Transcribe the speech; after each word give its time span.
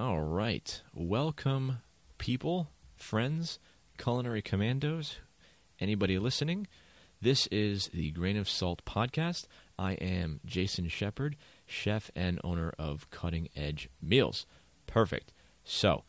All 0.00 0.22
right. 0.22 0.80
Welcome, 0.94 1.82
people, 2.16 2.70
friends, 2.96 3.58
culinary 3.98 4.40
commandos, 4.40 5.16
anybody 5.78 6.18
listening. 6.18 6.68
This 7.20 7.46
is 7.48 7.90
the 7.92 8.10
Grain 8.10 8.38
of 8.38 8.48
Salt 8.48 8.82
podcast. 8.86 9.44
I 9.78 9.92
am 9.92 10.40
Jason 10.46 10.88
Shepard, 10.88 11.36
chef 11.66 12.10
and 12.16 12.40
owner 12.42 12.72
of 12.78 13.10
Cutting 13.10 13.50
Edge 13.54 13.90
Meals. 14.00 14.46
Perfect. 14.86 15.34
So, 15.64 16.04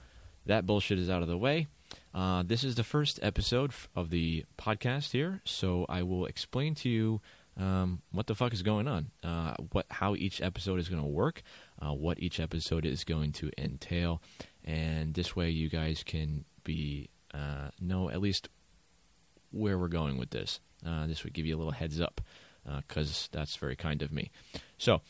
that 0.45 0.65
bullshit 0.65 0.97
is 0.97 1.09
out 1.09 1.21
of 1.21 1.27
the 1.27 1.37
way. 1.37 1.67
Uh, 2.13 2.43
this 2.45 2.63
is 2.63 2.75
the 2.75 2.85
first 2.85 3.19
episode 3.21 3.73
of 3.93 4.09
the 4.09 4.45
podcast 4.57 5.11
here, 5.11 5.41
so 5.43 5.85
I 5.89 6.03
will 6.03 6.27
explain 6.27 6.75
to 6.75 6.89
you 6.89 7.19
um, 7.57 8.01
what 8.11 8.27
the 8.27 8.35
fuck 8.35 8.53
is 8.53 8.63
going 8.63 8.87
on, 8.87 9.11
uh, 9.23 9.55
what 9.71 9.85
how 9.89 10.15
each 10.15 10.41
episode 10.41 10.79
is 10.79 10.87
going 10.87 11.01
to 11.01 11.07
work, 11.07 11.43
uh, 11.81 11.93
what 11.93 12.19
each 12.19 12.39
episode 12.39 12.85
is 12.85 13.03
going 13.03 13.31
to 13.33 13.51
entail, 13.57 14.21
and 14.63 15.13
this 15.13 15.35
way 15.35 15.49
you 15.49 15.69
guys 15.69 16.03
can 16.03 16.45
be 16.63 17.09
uh, 17.33 17.69
know 17.79 18.09
at 18.09 18.21
least 18.21 18.49
where 19.51 19.77
we're 19.77 19.87
going 19.87 20.17
with 20.17 20.29
this. 20.29 20.59
Uh, 20.85 21.07
this 21.07 21.23
would 21.23 21.33
give 21.33 21.45
you 21.45 21.55
a 21.55 21.59
little 21.59 21.71
heads 21.71 21.99
up 21.99 22.21
because 22.87 23.27
that's 23.31 23.55
very 23.55 23.75
kind 23.75 24.01
of 24.01 24.11
me. 24.11 24.29
So, 24.77 25.01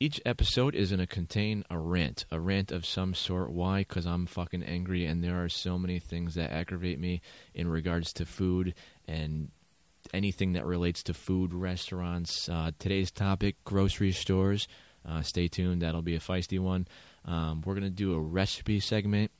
each 0.00 0.20
episode 0.24 0.74
is 0.74 0.90
going 0.90 1.00
to 1.00 1.06
contain 1.06 1.64
a 1.70 1.78
rant, 1.78 2.24
a 2.30 2.38
rant 2.38 2.70
of 2.70 2.86
some 2.86 3.14
sort. 3.14 3.50
Why? 3.50 3.80
Because 3.80 4.06
I'm 4.06 4.26
fucking 4.26 4.62
angry, 4.62 5.04
and 5.06 5.22
there 5.22 5.42
are 5.42 5.48
so 5.48 5.78
many 5.78 5.98
things 5.98 6.34
that 6.34 6.52
aggravate 6.52 6.98
me 6.98 7.20
in 7.54 7.68
regards 7.68 8.12
to 8.14 8.26
food 8.26 8.74
and 9.06 9.50
anything 10.12 10.52
that 10.52 10.66
relates 10.66 11.02
to 11.04 11.14
food, 11.14 11.52
restaurants. 11.52 12.48
Uh, 12.48 12.72
today's 12.78 13.10
topic: 13.10 13.56
grocery 13.64 14.12
stores. 14.12 14.68
Uh, 15.08 15.22
stay 15.22 15.48
tuned; 15.48 15.82
that'll 15.82 16.02
be 16.02 16.14
a 16.14 16.20
feisty 16.20 16.58
one. 16.58 16.86
Um, 17.24 17.62
we're 17.64 17.74
going 17.74 17.84
to 17.84 17.90
do 17.90 18.14
a 18.14 18.20
recipe 18.20 18.80
segment. 18.80 19.30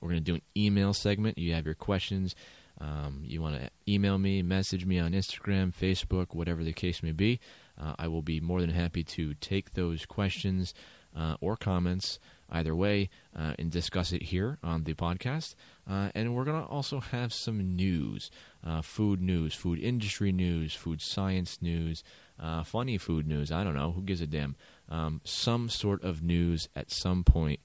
We're 0.00 0.10
going 0.10 0.24
to 0.24 0.32
do 0.32 0.34
an 0.36 0.42
email 0.56 0.94
segment. 0.94 1.38
You 1.38 1.54
have 1.54 1.66
your 1.66 1.74
questions. 1.74 2.34
Um, 2.80 3.22
you 3.24 3.42
want 3.42 3.60
to 3.60 3.70
email 3.88 4.18
me, 4.18 4.42
message 4.42 4.86
me 4.86 4.98
on 5.00 5.12
Instagram, 5.12 5.74
Facebook, 5.74 6.34
whatever 6.34 6.62
the 6.62 6.72
case 6.72 7.02
may 7.02 7.12
be. 7.12 7.40
Uh, 7.80 7.94
I 7.98 8.08
will 8.08 8.22
be 8.22 8.40
more 8.40 8.60
than 8.60 8.70
happy 8.70 9.02
to 9.04 9.34
take 9.34 9.74
those 9.74 10.06
questions 10.06 10.74
uh, 11.16 11.36
or 11.40 11.56
comments 11.56 12.18
either 12.50 12.74
way 12.74 13.10
uh, 13.36 13.54
and 13.58 13.70
discuss 13.70 14.12
it 14.12 14.22
here 14.22 14.58
on 14.62 14.84
the 14.84 14.94
podcast. 14.94 15.54
Uh, 15.88 16.10
and 16.14 16.34
we're 16.34 16.44
going 16.44 16.62
to 16.62 16.68
also 16.68 17.00
have 17.00 17.32
some 17.32 17.76
news 17.76 18.30
uh, 18.66 18.82
food 18.82 19.22
news, 19.22 19.54
food 19.54 19.78
industry 19.78 20.32
news, 20.32 20.74
food 20.74 21.00
science 21.00 21.62
news, 21.62 22.02
uh, 22.40 22.62
funny 22.64 22.98
food 22.98 23.26
news. 23.26 23.52
I 23.52 23.62
don't 23.64 23.74
know. 23.74 23.92
Who 23.92 24.02
gives 24.02 24.20
a 24.20 24.26
damn? 24.26 24.56
Um, 24.90 25.20
some 25.24 25.68
sort 25.68 26.02
of 26.02 26.22
news 26.22 26.68
at 26.74 26.90
some 26.90 27.24
point 27.24 27.60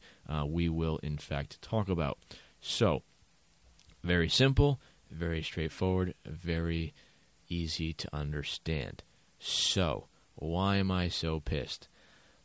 we 0.45 0.67
will, 0.69 0.97
in 0.97 1.17
fact, 1.17 1.61
talk 1.61 1.88
about. 1.89 2.17
So, 2.59 3.03
very 4.03 4.30
simple 4.30 4.80
very 5.13 5.41
straightforward, 5.41 6.13
very 6.25 6.93
easy 7.49 7.93
to 7.93 8.09
understand. 8.13 9.03
So, 9.39 10.07
why 10.35 10.77
am 10.77 10.91
I 10.91 11.07
so 11.07 11.39
pissed? 11.39 11.88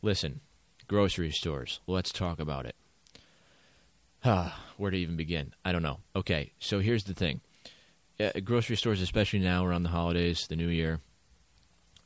Listen, 0.01 0.41
grocery 0.87 1.31
stores, 1.31 1.79
let's 1.87 2.11
talk 2.11 2.39
about 2.39 2.65
it. 2.65 2.75
Where 4.77 4.91
to 4.91 4.97
even 4.97 5.17
begin? 5.17 5.53
I 5.65 5.71
don't 5.71 5.83
know. 5.83 5.99
Okay, 6.15 6.51
so 6.59 6.79
here's 6.79 7.03
the 7.03 7.13
thing. 7.13 7.41
Uh, 8.19 8.39
grocery 8.43 8.75
stores, 8.75 9.01
especially 9.01 9.39
now 9.39 9.65
around 9.65 9.83
the 9.83 9.89
holidays, 9.89 10.45
the 10.47 10.55
new 10.55 10.67
year, 10.67 10.99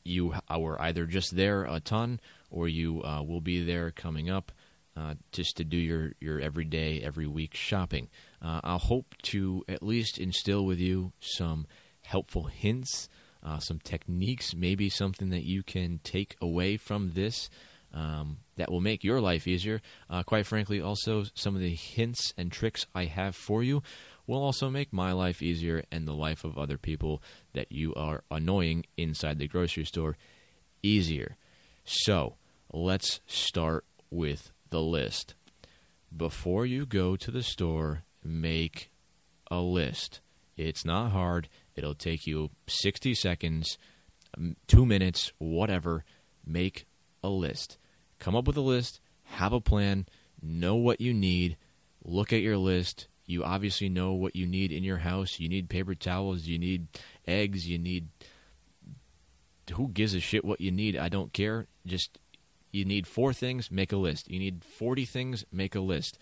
you 0.04 0.34
are 0.48 0.80
either 0.80 1.06
just 1.06 1.34
there 1.34 1.64
a 1.64 1.80
ton 1.80 2.20
or 2.54 2.68
you 2.68 3.02
uh, 3.02 3.20
will 3.22 3.40
be 3.40 3.62
there 3.62 3.90
coming 3.90 4.30
up 4.30 4.52
uh, 4.96 5.14
just 5.32 5.56
to 5.56 5.64
do 5.64 5.76
your, 5.76 6.12
your 6.20 6.40
everyday, 6.40 7.00
every 7.00 7.26
week 7.26 7.54
shopping. 7.54 8.08
Uh, 8.40 8.60
I'll 8.62 8.78
hope 8.78 9.16
to 9.22 9.64
at 9.68 9.82
least 9.82 10.18
instill 10.18 10.64
with 10.64 10.78
you 10.78 11.12
some 11.18 11.66
helpful 12.02 12.44
hints, 12.44 13.08
uh, 13.42 13.58
some 13.58 13.80
techniques, 13.80 14.54
maybe 14.54 14.88
something 14.88 15.30
that 15.30 15.44
you 15.44 15.64
can 15.64 15.98
take 16.04 16.36
away 16.40 16.76
from 16.76 17.12
this 17.14 17.50
um, 17.92 18.38
that 18.56 18.70
will 18.70 18.80
make 18.80 19.02
your 19.02 19.20
life 19.20 19.48
easier. 19.48 19.82
Uh, 20.08 20.22
quite 20.22 20.46
frankly, 20.46 20.80
also 20.80 21.24
some 21.34 21.56
of 21.56 21.60
the 21.60 21.74
hints 21.74 22.32
and 22.36 22.52
tricks 22.52 22.86
I 22.94 23.06
have 23.06 23.34
for 23.34 23.64
you 23.64 23.82
will 24.28 24.42
also 24.42 24.70
make 24.70 24.92
my 24.92 25.10
life 25.12 25.42
easier 25.42 25.82
and 25.90 26.06
the 26.06 26.14
life 26.14 26.44
of 26.44 26.56
other 26.56 26.78
people 26.78 27.20
that 27.52 27.72
you 27.72 27.92
are 27.94 28.22
annoying 28.30 28.84
inside 28.96 29.38
the 29.38 29.48
grocery 29.48 29.84
store 29.84 30.16
easier. 30.82 31.36
So, 31.84 32.36
let's 32.74 33.20
start 33.26 33.84
with 34.10 34.50
the 34.70 34.80
list. 34.80 35.34
Before 36.14 36.66
you 36.66 36.86
go 36.86 37.14
to 37.14 37.30
the 37.30 37.42
store, 37.42 38.02
make 38.22 38.90
a 39.48 39.58
list. 39.60 40.20
It's 40.56 40.84
not 40.84 41.12
hard. 41.12 41.48
It'll 41.76 41.94
take 41.94 42.26
you 42.26 42.50
60 42.66 43.14
seconds, 43.14 43.78
um, 44.36 44.56
two 44.66 44.84
minutes, 44.84 45.32
whatever. 45.38 46.04
Make 46.44 46.86
a 47.22 47.28
list. 47.28 47.78
Come 48.18 48.34
up 48.34 48.46
with 48.46 48.56
a 48.56 48.60
list, 48.60 49.00
have 49.22 49.52
a 49.52 49.60
plan, 49.60 50.06
know 50.42 50.74
what 50.74 51.00
you 51.00 51.14
need, 51.14 51.56
look 52.04 52.32
at 52.32 52.42
your 52.42 52.56
list. 52.56 53.06
You 53.24 53.44
obviously 53.44 53.88
know 53.88 54.12
what 54.12 54.36
you 54.36 54.46
need 54.46 54.72
in 54.72 54.82
your 54.84 54.98
house. 54.98 55.38
You 55.38 55.48
need 55.48 55.70
paper 55.70 55.94
towels, 55.94 56.46
you 56.46 56.58
need 56.58 56.88
eggs, 57.26 57.68
you 57.68 57.78
need. 57.78 58.08
Who 59.74 59.88
gives 59.88 60.14
a 60.14 60.20
shit 60.20 60.44
what 60.44 60.60
you 60.60 60.70
need? 60.70 60.96
I 60.96 61.08
don't 61.08 61.32
care. 61.32 61.66
Just 61.86 62.18
you 62.74 62.84
need 62.84 63.06
four 63.06 63.32
things, 63.32 63.70
make 63.70 63.92
a 63.92 63.96
list. 63.96 64.28
You 64.28 64.40
need 64.40 64.64
40 64.64 65.04
things, 65.04 65.44
make 65.52 65.76
a 65.76 65.80
list. 65.80 66.18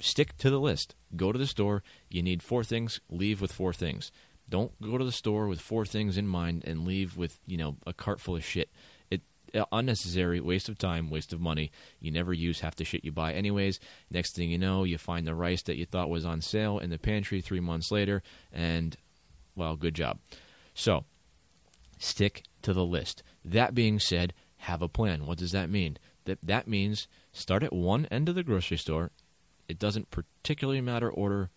Stick 0.00 0.36
to 0.38 0.48
the 0.48 0.58
list. 0.58 0.94
Go 1.14 1.32
to 1.32 1.38
the 1.38 1.46
store. 1.46 1.82
You 2.08 2.22
need 2.22 2.42
four 2.42 2.64
things, 2.64 3.00
leave 3.10 3.42
with 3.42 3.52
four 3.52 3.74
things. 3.74 4.10
Don't 4.48 4.72
go 4.80 4.96
to 4.96 5.04
the 5.04 5.12
store 5.12 5.48
with 5.48 5.60
four 5.60 5.84
things 5.84 6.16
in 6.16 6.26
mind 6.26 6.64
and 6.66 6.86
leave 6.86 7.14
with, 7.14 7.38
you 7.46 7.58
know, 7.58 7.76
a 7.86 7.92
cart 7.92 8.20
full 8.20 8.36
of 8.36 8.44
shit. 8.44 8.70
It 9.10 9.20
uh, 9.54 9.64
unnecessary 9.70 10.40
waste 10.40 10.70
of 10.70 10.78
time, 10.78 11.10
waste 11.10 11.34
of 11.34 11.40
money. 11.40 11.70
You 12.00 12.10
never 12.10 12.32
use 12.32 12.60
half 12.60 12.76
the 12.76 12.84
shit 12.84 13.04
you 13.04 13.12
buy 13.12 13.34
anyways. 13.34 13.78
Next 14.10 14.34
thing 14.34 14.50
you 14.50 14.58
know, 14.58 14.84
you 14.84 14.96
find 14.96 15.26
the 15.26 15.34
rice 15.34 15.62
that 15.64 15.76
you 15.76 15.84
thought 15.84 16.08
was 16.08 16.24
on 16.24 16.40
sale 16.40 16.78
in 16.78 16.88
the 16.88 16.98
pantry 16.98 17.42
3 17.42 17.60
months 17.60 17.90
later 17.90 18.22
and 18.50 18.96
well, 19.54 19.76
good 19.76 19.94
job. 19.94 20.20
So, 20.74 21.04
stick 21.98 22.44
to 22.62 22.72
the 22.72 22.84
list. 22.84 23.22
That 23.44 23.74
being 23.74 23.98
said, 23.98 24.32
have 24.58 24.82
a 24.82 24.88
plan. 24.88 25.26
What 25.26 25.38
does 25.38 25.52
that 25.52 25.70
mean? 25.70 25.98
That 26.24 26.38
that 26.42 26.68
means 26.68 27.08
start 27.32 27.62
at 27.62 27.72
one 27.72 28.06
end 28.06 28.28
of 28.28 28.34
the 28.34 28.42
grocery 28.42 28.78
store. 28.78 29.10
It 29.68 29.78
doesn't 29.78 30.10
particularly 30.10 30.80
matter 30.80 31.10
order 31.10 31.50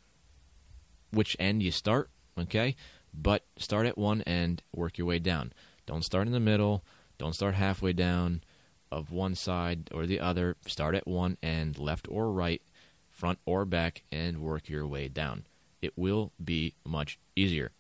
which 1.11 1.35
end 1.39 1.63
you 1.63 1.71
start, 1.71 2.09
okay? 2.37 2.75
But 3.13 3.45
start 3.57 3.87
at 3.87 3.97
one 3.97 4.21
end, 4.23 4.61
work 4.73 4.97
your 4.97 5.07
way 5.07 5.19
down. 5.19 5.53
Don't 5.85 6.05
start 6.05 6.27
in 6.27 6.33
the 6.33 6.39
middle, 6.39 6.83
don't 7.17 7.33
start 7.33 7.55
halfway 7.55 7.93
down 7.93 8.41
of 8.91 9.11
one 9.11 9.35
side 9.35 9.89
or 9.93 10.05
the 10.05 10.19
other. 10.19 10.55
Start 10.65 10.95
at 10.95 11.07
one 11.07 11.37
end, 11.43 11.77
left 11.77 12.07
or 12.09 12.31
right, 12.31 12.61
front 13.11 13.39
or 13.45 13.65
back, 13.65 14.03
and 14.11 14.39
work 14.39 14.69
your 14.69 14.87
way 14.87 15.07
down. 15.07 15.45
It 15.81 15.93
will 15.97 16.31
be 16.43 16.75
much 16.85 17.19
easier. 17.35 17.71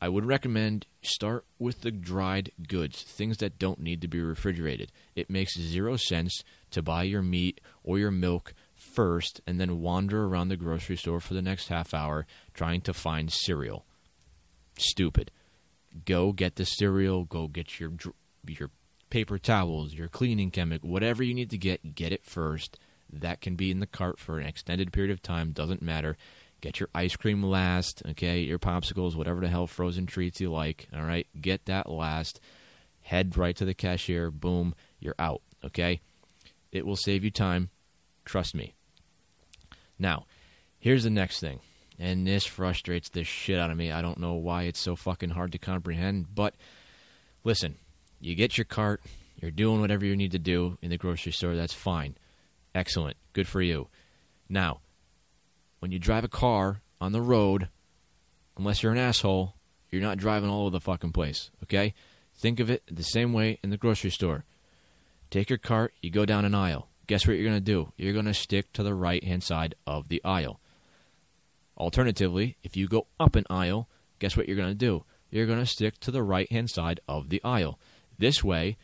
I 0.00 0.08
would 0.08 0.26
recommend 0.26 0.86
start 1.02 1.44
with 1.58 1.82
the 1.82 1.90
dried 1.90 2.52
goods, 2.68 3.02
things 3.02 3.38
that 3.38 3.58
don't 3.58 3.80
need 3.80 4.00
to 4.00 4.08
be 4.08 4.20
refrigerated. 4.20 4.92
It 5.14 5.30
makes 5.30 5.58
zero 5.58 5.96
sense 5.96 6.42
to 6.70 6.82
buy 6.82 7.02
your 7.02 7.22
meat 7.22 7.60
or 7.82 7.98
your 7.98 8.10
milk 8.10 8.54
first 8.74 9.40
and 9.46 9.60
then 9.60 9.80
wander 9.80 10.24
around 10.24 10.48
the 10.48 10.56
grocery 10.56 10.96
store 10.96 11.20
for 11.20 11.34
the 11.34 11.42
next 11.42 11.68
half 11.68 11.92
hour 11.92 12.26
trying 12.54 12.80
to 12.82 12.94
find 12.94 13.32
cereal. 13.32 13.84
Stupid. 14.78 15.30
Go 16.04 16.32
get 16.32 16.56
the 16.56 16.64
cereal, 16.64 17.24
go 17.24 17.48
get 17.48 17.78
your 17.78 17.92
your 18.46 18.70
paper 19.10 19.38
towels, 19.38 19.92
your 19.92 20.08
cleaning 20.08 20.50
chemical, 20.50 20.88
whatever 20.88 21.22
you 21.22 21.34
need 21.34 21.50
to 21.50 21.58
get, 21.58 21.94
get 21.94 22.12
it 22.12 22.24
first. 22.24 22.78
That 23.12 23.42
can 23.42 23.56
be 23.56 23.70
in 23.70 23.80
the 23.80 23.86
cart 23.86 24.18
for 24.18 24.38
an 24.38 24.46
extended 24.46 24.90
period 24.90 25.10
of 25.10 25.20
time, 25.20 25.52
doesn't 25.52 25.82
matter 25.82 26.16
Get 26.62 26.78
your 26.78 26.88
ice 26.94 27.16
cream 27.16 27.42
last, 27.42 28.02
okay? 28.10 28.38
Your 28.38 28.60
popsicles, 28.60 29.16
whatever 29.16 29.40
the 29.40 29.48
hell 29.48 29.66
frozen 29.66 30.06
treats 30.06 30.40
you 30.40 30.50
like, 30.50 30.88
all 30.94 31.02
right? 31.02 31.26
Get 31.38 31.66
that 31.66 31.90
last. 31.90 32.40
Head 33.02 33.36
right 33.36 33.56
to 33.56 33.64
the 33.64 33.74
cashier. 33.74 34.30
Boom, 34.30 34.74
you're 35.00 35.16
out, 35.18 35.42
okay? 35.64 36.00
It 36.70 36.86
will 36.86 36.96
save 36.96 37.24
you 37.24 37.32
time. 37.32 37.70
Trust 38.24 38.54
me. 38.54 38.74
Now, 39.98 40.24
here's 40.78 41.02
the 41.02 41.10
next 41.10 41.40
thing. 41.40 41.58
And 41.98 42.26
this 42.26 42.46
frustrates 42.46 43.08
the 43.08 43.24
shit 43.24 43.58
out 43.58 43.70
of 43.70 43.76
me. 43.76 43.90
I 43.90 44.00
don't 44.00 44.18
know 44.18 44.34
why 44.34 44.62
it's 44.62 44.80
so 44.80 44.94
fucking 44.94 45.30
hard 45.30 45.52
to 45.52 45.58
comprehend, 45.58 46.32
but 46.32 46.54
listen, 47.42 47.76
you 48.20 48.36
get 48.36 48.56
your 48.56 48.64
cart, 48.64 49.02
you're 49.36 49.50
doing 49.50 49.80
whatever 49.80 50.06
you 50.06 50.14
need 50.14 50.32
to 50.32 50.38
do 50.38 50.78
in 50.80 50.90
the 50.90 50.96
grocery 50.96 51.32
store, 51.32 51.56
that's 51.56 51.74
fine. 51.74 52.16
Excellent. 52.72 53.16
Good 53.32 53.48
for 53.48 53.60
you. 53.60 53.88
Now, 54.48 54.80
when 55.82 55.90
you 55.90 55.98
drive 55.98 56.22
a 56.22 56.28
car 56.28 56.80
on 57.00 57.10
the 57.10 57.20
road, 57.20 57.68
unless 58.56 58.84
you're 58.84 58.92
an 58.92 58.98
asshole, 58.98 59.56
you're 59.90 60.00
not 60.00 60.16
driving 60.16 60.48
all 60.48 60.60
over 60.60 60.70
the 60.70 60.80
fucking 60.80 61.10
place, 61.10 61.50
okay? 61.64 61.92
Think 62.36 62.60
of 62.60 62.70
it 62.70 62.84
the 62.88 63.02
same 63.02 63.32
way 63.32 63.58
in 63.64 63.70
the 63.70 63.76
grocery 63.76 64.10
store. 64.10 64.44
Take 65.28 65.50
your 65.50 65.58
cart, 65.58 65.92
you 66.00 66.08
go 66.08 66.24
down 66.24 66.44
an 66.44 66.54
aisle. 66.54 66.88
guess 67.08 67.26
what 67.26 67.36
you're 67.36 67.48
going 67.48 67.56
to 67.56 67.60
do? 67.60 67.92
You're 67.96 68.12
going 68.12 68.26
to 68.26 68.32
stick 68.32 68.72
to 68.74 68.84
the 68.84 68.94
right 68.94 69.24
hand 69.24 69.42
side 69.42 69.74
of 69.84 70.08
the 70.08 70.22
aisle. 70.24 70.60
Alternatively, 71.76 72.56
if 72.62 72.76
you 72.76 72.86
go 72.86 73.08
up 73.18 73.34
an 73.34 73.44
aisle, 73.50 73.88
guess 74.20 74.36
what 74.36 74.46
you're 74.46 74.56
going 74.56 74.68
to 74.68 74.76
do? 74.76 75.04
You're 75.30 75.46
going 75.46 75.58
to 75.58 75.66
stick 75.66 75.98
to 75.98 76.12
the 76.12 76.22
right 76.22 76.50
hand 76.52 76.70
side 76.70 77.00
of 77.08 77.28
the 77.28 77.42
aisle. 77.42 77.80
This 78.16 78.44
way, 78.44 78.76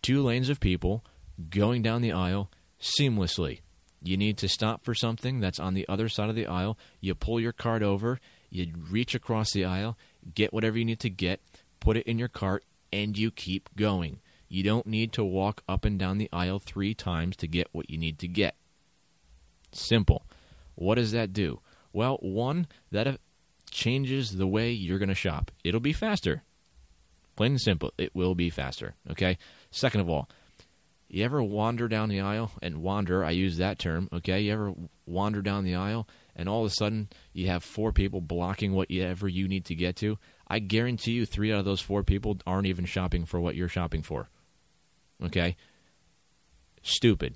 two 0.00 0.22
lanes 0.22 0.48
of 0.48 0.60
people 0.60 1.04
going 1.50 1.82
down 1.82 2.02
the 2.02 2.12
aisle 2.12 2.52
seamlessly. 2.80 3.62
You 4.02 4.16
need 4.16 4.36
to 4.38 4.48
stop 4.48 4.82
for 4.82 4.94
something 4.94 5.40
that's 5.40 5.60
on 5.60 5.74
the 5.74 5.86
other 5.88 6.08
side 6.08 6.28
of 6.28 6.34
the 6.34 6.46
aisle. 6.46 6.76
You 7.00 7.14
pull 7.14 7.40
your 7.40 7.52
cart 7.52 7.82
over, 7.82 8.18
you 8.50 8.72
reach 8.90 9.14
across 9.14 9.52
the 9.52 9.64
aisle, 9.64 9.96
get 10.34 10.52
whatever 10.52 10.78
you 10.78 10.84
need 10.84 11.00
to 11.00 11.10
get, 11.10 11.40
put 11.80 11.96
it 11.96 12.06
in 12.06 12.18
your 12.18 12.28
cart, 12.28 12.64
and 12.92 13.16
you 13.16 13.30
keep 13.30 13.70
going. 13.76 14.20
You 14.48 14.62
don't 14.62 14.86
need 14.86 15.12
to 15.14 15.24
walk 15.24 15.62
up 15.68 15.84
and 15.84 15.98
down 15.98 16.18
the 16.18 16.28
aisle 16.32 16.58
three 16.58 16.94
times 16.94 17.36
to 17.36 17.46
get 17.46 17.68
what 17.72 17.88
you 17.88 17.96
need 17.96 18.18
to 18.18 18.28
get. 18.28 18.56
Simple. 19.72 20.26
What 20.74 20.96
does 20.96 21.12
that 21.12 21.32
do? 21.32 21.60
Well, 21.92 22.18
one, 22.20 22.66
that 22.90 23.06
uh, 23.06 23.16
changes 23.70 24.36
the 24.36 24.46
way 24.46 24.70
you're 24.72 24.98
going 24.98 25.08
to 25.08 25.14
shop. 25.14 25.50
It'll 25.64 25.80
be 25.80 25.92
faster. 25.92 26.42
Plain 27.36 27.52
and 27.52 27.60
simple, 27.60 27.92
it 27.96 28.14
will 28.14 28.34
be 28.34 28.50
faster. 28.50 28.94
Okay? 29.10 29.38
Second 29.70 30.02
of 30.02 30.10
all, 30.10 30.28
you 31.12 31.26
ever 31.26 31.42
wander 31.42 31.88
down 31.88 32.08
the 32.08 32.22
aisle 32.22 32.52
and 32.62 32.78
wander, 32.78 33.22
I 33.22 33.32
use 33.32 33.58
that 33.58 33.78
term, 33.78 34.08
okay? 34.14 34.40
You 34.40 34.52
ever 34.54 34.74
wander 35.04 35.42
down 35.42 35.62
the 35.62 35.74
aisle 35.74 36.08
and 36.34 36.48
all 36.48 36.64
of 36.64 36.70
a 36.70 36.74
sudden 36.74 37.10
you 37.34 37.48
have 37.48 37.62
four 37.62 37.92
people 37.92 38.22
blocking 38.22 38.72
whatever 38.72 39.28
you 39.28 39.46
need 39.46 39.66
to 39.66 39.74
get 39.74 39.94
to? 39.96 40.18
I 40.48 40.58
guarantee 40.58 41.12
you 41.12 41.26
three 41.26 41.52
out 41.52 41.58
of 41.58 41.66
those 41.66 41.82
four 41.82 42.02
people 42.02 42.38
aren't 42.46 42.66
even 42.66 42.86
shopping 42.86 43.26
for 43.26 43.38
what 43.38 43.54
you're 43.54 43.68
shopping 43.68 44.02
for. 44.02 44.30
Okay? 45.22 45.54
Stupid. 46.82 47.34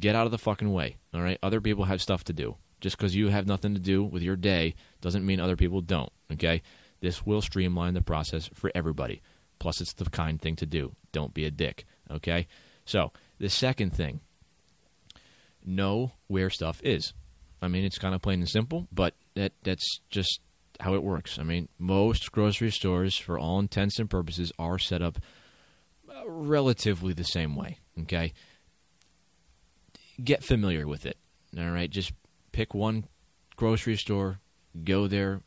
Get 0.00 0.16
out 0.16 0.24
of 0.24 0.32
the 0.32 0.38
fucking 0.38 0.72
way, 0.72 0.96
all 1.12 1.20
right? 1.20 1.38
Other 1.42 1.60
people 1.60 1.84
have 1.84 2.00
stuff 2.00 2.24
to 2.24 2.32
do. 2.32 2.56
Just 2.80 2.96
because 2.96 3.14
you 3.14 3.28
have 3.28 3.46
nothing 3.46 3.74
to 3.74 3.80
do 3.80 4.02
with 4.02 4.22
your 4.22 4.36
day 4.36 4.74
doesn't 5.02 5.26
mean 5.26 5.40
other 5.40 5.56
people 5.56 5.82
don't, 5.82 6.10
okay? 6.32 6.62
This 7.00 7.26
will 7.26 7.42
streamline 7.42 7.92
the 7.92 8.00
process 8.00 8.48
for 8.54 8.72
everybody. 8.74 9.20
Plus, 9.58 9.82
it's 9.82 9.92
the 9.92 10.06
kind 10.06 10.40
thing 10.40 10.56
to 10.56 10.66
do. 10.66 10.96
Don't 11.12 11.34
be 11.34 11.44
a 11.44 11.50
dick, 11.50 11.84
okay? 12.10 12.46
So, 12.84 13.12
the 13.38 13.48
second 13.48 13.90
thing 13.90 14.20
know 15.64 16.12
where 16.26 16.50
stuff 16.50 16.80
is. 16.84 17.14
I 17.62 17.68
mean, 17.68 17.84
it's 17.84 17.98
kind 17.98 18.14
of 18.14 18.22
plain 18.22 18.40
and 18.40 18.48
simple, 18.48 18.88
but 18.92 19.14
that 19.34 19.52
that's 19.62 20.00
just 20.10 20.40
how 20.80 20.94
it 20.94 21.02
works. 21.02 21.38
I 21.38 21.42
mean, 21.42 21.68
most 21.78 22.30
grocery 22.32 22.70
stores, 22.70 23.16
for 23.16 23.38
all 23.38 23.58
intents 23.58 23.98
and 23.98 24.10
purposes, 24.10 24.52
are 24.58 24.78
set 24.78 25.02
up 25.02 25.18
uh, 26.08 26.28
relatively 26.28 27.14
the 27.14 27.24
same 27.24 27.56
way. 27.56 27.78
Okay, 28.02 28.32
get 30.22 30.44
familiar 30.44 30.86
with 30.86 31.06
it. 31.06 31.16
All 31.58 31.70
right, 31.70 31.90
just 31.90 32.12
pick 32.52 32.74
one 32.74 33.04
grocery 33.56 33.96
store, 33.96 34.40
go 34.82 35.06
there 35.06 35.40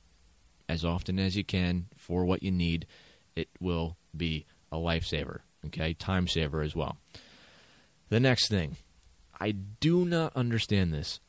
as 0.70 0.84
often 0.84 1.20
as 1.20 1.36
you 1.36 1.44
can 1.44 1.88
for 1.96 2.26
what 2.26 2.44
you 2.44 2.52
need. 2.52 2.88
It 3.36 3.50
will 3.60 3.98
be 4.16 4.46
a 4.72 4.78
lifesaver. 4.78 5.40
Okay, 5.68 5.94
time 5.94 6.28
saver 6.28 6.62
as 6.62 6.76
well. 6.76 6.98
The 8.10 8.20
next 8.20 8.50
thing, 8.50 8.78
I 9.40 9.52
do 9.52 10.06
not 10.06 10.36
understand 10.36 10.94
this. 10.94 11.20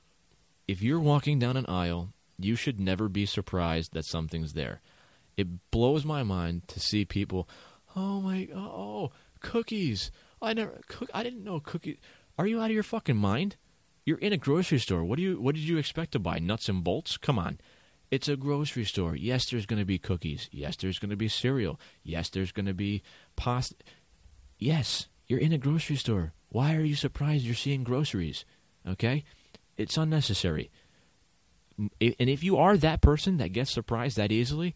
If 0.67 0.83
you're 0.83 1.01
walking 1.01 1.39
down 1.39 1.57
an 1.57 1.67
aisle 1.67 2.13
you 2.39 2.55
should 2.55 2.79
never 2.79 3.09
be 3.09 3.27
surprised 3.27 3.93
that 3.93 4.07
something's 4.07 4.53
there. 4.53 4.81
It 5.37 5.71
blows 5.71 6.05
my 6.05 6.23
mind 6.23 6.69
to 6.69 6.81
see 6.81 7.05
people, 7.05 7.49
oh 7.97 8.21
my, 8.21 8.49
oh, 8.55 9.11
cookies. 9.41 10.11
I 10.41 10.55
never 10.55 10.81
cook. 10.87 11.11
I 11.13 11.23
didn't 11.25 11.45
know 11.45 11.61
cookies. 11.61 11.99
Are 12.39 12.47
you 12.47 12.61
out 12.61 12.67
of 12.67 12.75
your 12.75 12.85
fucking 12.85 13.17
mind? 13.17 13.57
You're 14.05 14.19
in 14.19 14.33
a 14.33 14.37
grocery 14.37 14.79
store. 14.79 15.05
What 15.05 15.17
do 15.17 15.23
you? 15.23 15.41
What 15.41 15.57
did 15.57 15.65
you 15.65 15.79
expect 15.79 16.13
to 16.13 16.21
buy? 16.21 16.39
Nuts 16.39 16.69
and 16.69 16.85
bolts? 16.85 17.17
Come 17.17 17.39
on. 17.39 17.59
It's 18.11 18.29
a 18.29 18.37
grocery 18.37 18.85
store. 18.85 19.17
Yes, 19.17 19.51
there's 19.51 19.67
going 19.67 19.81
to 19.81 19.85
be 19.85 19.99
cookies. 19.99 20.49
Yes, 20.51 20.77
there's 20.77 20.99
going 20.99 21.11
to 21.11 21.17
be 21.17 21.29
cereal. 21.29 21.79
Yes, 22.03 22.31
there's 22.31 22.53
going 22.53 22.67
to 22.67 22.75
be 22.75 23.03
pasta. 23.37 23.75
Yes, 24.59 25.09
you're 25.27 25.41
in 25.41 25.53
a 25.53 25.59
grocery 25.59 25.97
store. 25.97 26.33
Why 26.51 26.75
are 26.75 26.85
you 26.85 26.95
surprised 26.95 27.45
you're 27.45 27.55
seeing 27.55 27.85
groceries? 27.85 28.45
Okay? 28.87 29.25
It's 29.77 29.97
unnecessary 29.97 30.71
and 31.79 32.29
if 32.29 32.43
you 32.43 32.57
are 32.57 32.77
that 32.77 33.01
person 33.01 33.37
that 33.37 33.53
gets 33.53 33.71
surprised 33.71 34.17
that 34.17 34.33
easily, 34.33 34.75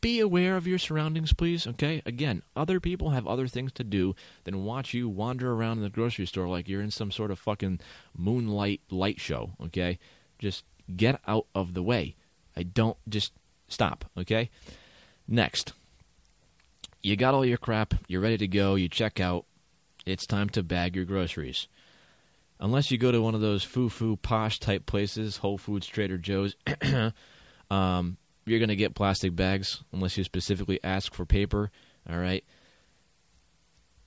be 0.00 0.20
aware 0.20 0.56
of 0.56 0.66
your 0.66 0.78
surroundings, 0.78 1.32
please. 1.32 1.66
Okay. 1.66 2.00
Again, 2.06 2.42
other 2.54 2.78
people 2.78 3.10
have 3.10 3.26
other 3.26 3.48
things 3.48 3.72
to 3.72 3.84
do 3.84 4.14
than 4.44 4.64
watch 4.64 4.94
you 4.94 5.08
wander 5.08 5.52
around 5.52 5.78
in 5.78 5.82
the 5.82 5.90
grocery 5.90 6.26
store 6.26 6.48
like 6.48 6.68
you're 6.68 6.82
in 6.82 6.90
some 6.90 7.10
sort 7.10 7.30
of 7.30 7.38
fucking 7.38 7.80
moonlight 8.16 8.82
light 8.90 9.20
show. 9.20 9.52
Okay. 9.64 9.98
Just 10.38 10.64
get 10.94 11.20
out 11.26 11.46
of 11.54 11.74
the 11.74 11.82
way. 11.82 12.14
I 12.56 12.62
don't 12.62 12.96
just 13.08 13.32
stop. 13.68 14.04
Okay. 14.16 14.48
Next, 15.26 15.72
you 17.02 17.16
got 17.16 17.34
all 17.34 17.44
your 17.44 17.58
crap. 17.58 17.94
You're 18.06 18.20
ready 18.20 18.38
to 18.38 18.48
go. 18.48 18.76
You 18.76 18.88
check 18.88 19.18
out. 19.18 19.44
It's 20.06 20.26
time 20.26 20.48
to 20.50 20.62
bag 20.62 20.96
your 20.96 21.04
groceries 21.04 21.68
unless 22.60 22.90
you 22.90 22.98
go 22.98 23.12
to 23.12 23.20
one 23.20 23.34
of 23.34 23.40
those 23.40 23.62
foo-foo 23.62 24.16
posh 24.16 24.58
type 24.58 24.86
places, 24.86 25.38
Whole 25.38 25.58
Foods, 25.58 25.86
Trader 25.86 26.18
Joe's, 26.18 26.56
um, 27.70 28.16
you're 28.44 28.58
going 28.58 28.68
to 28.68 28.76
get 28.76 28.94
plastic 28.94 29.34
bags 29.34 29.82
unless 29.92 30.16
you 30.16 30.24
specifically 30.24 30.80
ask 30.82 31.12
for 31.14 31.26
paper. 31.26 31.70
All 32.08 32.18
right. 32.18 32.44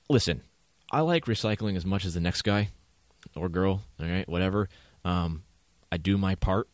Listen, 0.09 0.41
I 0.91 1.01
like 1.01 1.25
recycling 1.25 1.75
as 1.75 1.85
much 1.85 2.05
as 2.05 2.13
the 2.13 2.19
next 2.19 2.41
guy 2.41 2.69
or 3.35 3.49
girl. 3.49 3.81
All 3.99 4.07
right, 4.07 4.27
whatever. 4.27 4.69
Um, 5.05 5.43
I 5.91 5.97
do 5.97 6.17
my 6.17 6.35
part. 6.35 6.67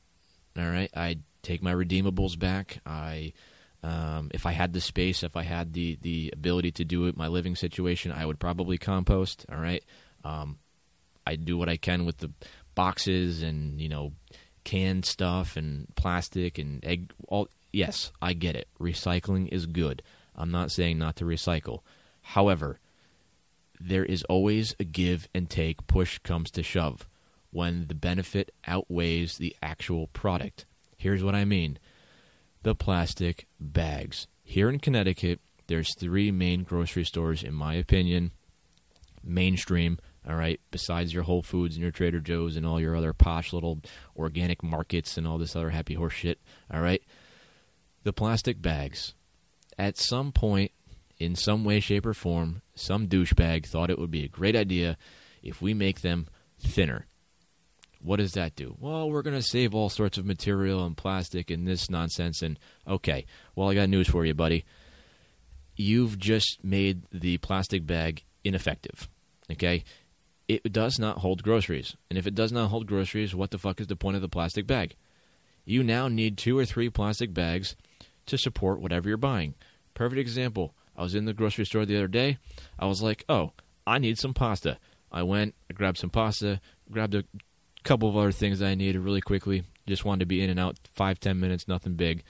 All 0.58 0.70
right. 0.70 0.92
I 0.96 1.18
take 1.42 1.62
my 1.62 1.74
redeemables 1.74 2.38
back. 2.38 2.80
I, 2.86 3.34
um, 3.86 4.32
if 4.34 4.48
I 4.48 4.52
had 4.52 4.74
the 4.74 4.82
space, 4.82 5.22
if 5.22 5.38
I 5.38 5.44
had 5.44 5.74
the 5.74 6.00
the 6.02 6.32
ability 6.34 6.72
to 6.74 6.86
do 6.86 7.06
it, 7.06 7.16
my 7.16 7.28
living 7.28 7.56
situation, 7.56 8.12
I 8.12 8.26
would 8.26 8.40
probably 8.40 8.80
compost. 8.80 9.46
All 9.52 9.60
right. 9.60 9.84
Um, 10.24 10.58
I 11.28 11.36
do 11.36 11.56
what 11.56 11.70
I 11.70 11.78
can 11.78 12.04
with 12.04 12.18
the 12.18 12.32
boxes 12.74 13.44
and 13.44 13.80
you 13.80 13.88
know 13.88 14.14
canned 14.64 15.06
stuff 15.06 15.56
and 15.56 15.88
plastic 15.96 16.58
and 16.58 16.84
egg. 16.84 17.14
All 17.28 17.48
yes, 17.72 18.12
I 18.20 18.34
get 18.34 18.56
it. 18.56 18.68
Recycling 18.80 19.50
is 19.50 19.68
good. 19.68 20.02
I'm 20.36 20.50
not 20.50 20.72
saying 20.72 20.98
not 20.98 21.18
to 21.18 21.26
recycle. 21.26 21.82
However, 22.24 22.80
there 23.80 24.04
is 24.04 24.24
always 24.24 24.76
a 24.80 24.84
give 24.84 25.28
and 25.36 25.48
take. 25.48 25.86
Push 25.86 26.18
comes 26.20 26.50
to 26.52 26.64
shove 26.64 27.08
when 27.52 27.86
the 27.86 27.94
benefit 27.94 28.52
outweighs 28.66 29.38
the 29.38 29.56
actual 29.62 30.08
product. 30.08 30.66
Here's 30.98 31.24
what 31.24 31.36
I 31.36 31.46
mean: 31.46 31.78
the 32.66 32.76
plastic 32.76 33.46
bags. 33.60 34.28
Here 34.44 34.70
in 34.70 34.80
Connecticut, 34.80 35.40
there's 35.68 35.96
three 36.00 36.32
main 36.32 36.64
grocery 36.64 37.06
stores, 37.06 37.44
in 37.44 37.54
my 37.54 37.76
opinion, 37.76 38.32
mainstream 39.24 40.00
all 40.28 40.36
right, 40.36 40.60
besides 40.72 41.14
your 41.14 41.24
Whole 41.24 41.44
Foods 41.44 41.76
and 41.76 41.84
your 41.84 41.92
Trader 41.92 42.20
Joe's 42.20 42.56
and 42.56 42.66
all 42.66 42.82
your 42.82 42.96
other 42.96 43.14
posh 43.14 43.54
little 43.54 43.80
organic 44.18 44.64
markets 44.64 45.18
and 45.18 45.28
all 45.28 45.38
this 45.38 45.56
other 45.56 45.70
happy 45.70 45.94
horse 45.94 46.14
shit, 46.14 46.40
all 46.74 46.82
right, 46.82 47.04
the 48.04 48.12
plastic 48.12 48.60
bags. 48.60 49.14
At 49.78 49.98
some 49.98 50.32
point, 50.32 50.72
in 51.20 51.36
some 51.36 51.64
way, 51.64 51.80
shape, 51.80 52.08
or 52.08 52.14
form, 52.16 52.64
some 52.74 53.08
douchebag 53.08 53.68
thought 53.68 53.92
it 53.92 54.00
would 54.00 54.10
be 54.10 54.24
a 54.24 54.28
great 54.28 54.56
idea 54.56 54.98
if 55.44 55.62
we 55.62 55.76
make 55.76 56.02
them 56.02 56.28
thinner. 56.60 57.06
What 58.06 58.18
does 58.18 58.34
that 58.34 58.56
do? 58.56 58.76
Well, 58.80 59.10
we're 59.10 59.22
going 59.22 59.36
to 59.36 59.42
save 59.42 59.74
all 59.74 59.90
sorts 59.90 60.18
of 60.18 60.26
material 60.26 60.86
and 60.86 60.96
plastic 60.96 61.50
and 61.50 61.68
this 61.68 61.90
nonsense. 61.90 62.42
And 62.42 62.60
okay, 62.88 63.26
well, 63.56 63.70
I 63.70 63.76
got 63.76 63.90
news 63.90 64.08
for 64.08 64.26
you, 64.26 64.34
buddy. 64.34 64.64
You've 65.76 66.18
just 66.18 66.64
made 66.64 67.04
the 67.12 67.38
plastic 67.40 67.86
bag 67.86 68.24
ineffective. 68.44 69.10
Okay? 69.52 69.84
it 70.48 70.72
does 70.72 71.00
not 71.00 71.20
hold 71.20 71.44
groceries. 71.44 71.96
And 72.10 72.20
if 72.20 72.28
it 72.28 72.36
does 72.36 72.52
not 72.52 72.70
hold 72.70 72.88
groceries, 72.88 73.34
what 73.34 73.52
the 73.52 73.58
fuck 73.58 73.82
is 73.82 73.88
the 73.88 73.96
point 73.96 74.16
of 74.16 74.22
the 74.22 74.30
plastic 74.30 74.68
bag? 74.68 74.96
You 75.66 75.84
now 75.84 76.08
need 76.08 76.38
two 76.38 76.58
or 76.58 76.66
three 76.66 76.90
plastic 76.90 77.34
bags 77.34 77.76
to 78.28 78.38
support 78.38 78.80
whatever 78.80 79.10
you're 79.10 79.18
buying. 79.18 79.56
Perfect 79.96 80.20
example. 80.20 80.76
I 80.96 81.04
was 81.04 81.16
in 81.16 81.26
the 81.26 81.34
grocery 81.34 81.66
store 81.66 81.86
the 81.86 81.98
other 81.98 82.08
day. 82.08 82.38
I 82.78 82.86
was 82.86 83.02
like, 83.02 83.26
oh, 83.28 83.54
I 83.88 83.98
need 83.98 84.20
some 84.20 84.34
pasta. 84.34 84.78
I 85.12 85.24
went, 85.24 85.56
I 85.70 85.74
grabbed 85.74 85.98
some 85.98 86.10
pasta, 86.10 86.62
grabbed 86.92 87.16
a 87.16 87.24
couple 87.86 88.10
of 88.10 88.18
other 88.18 88.32
things 88.32 88.62
I 88.62 88.76
needed 88.76 89.00
really 89.00 89.22
quickly. 89.22 89.64
Just 89.88 90.04
wanted 90.04 90.22
to 90.22 90.26
be 90.26 90.42
in 90.42 90.50
and 90.50 90.60
out 90.60 90.78
five, 90.94 91.20
ten 91.20 91.40
minutes, 91.40 91.68
nothing 91.68 91.94
big. 91.94 92.24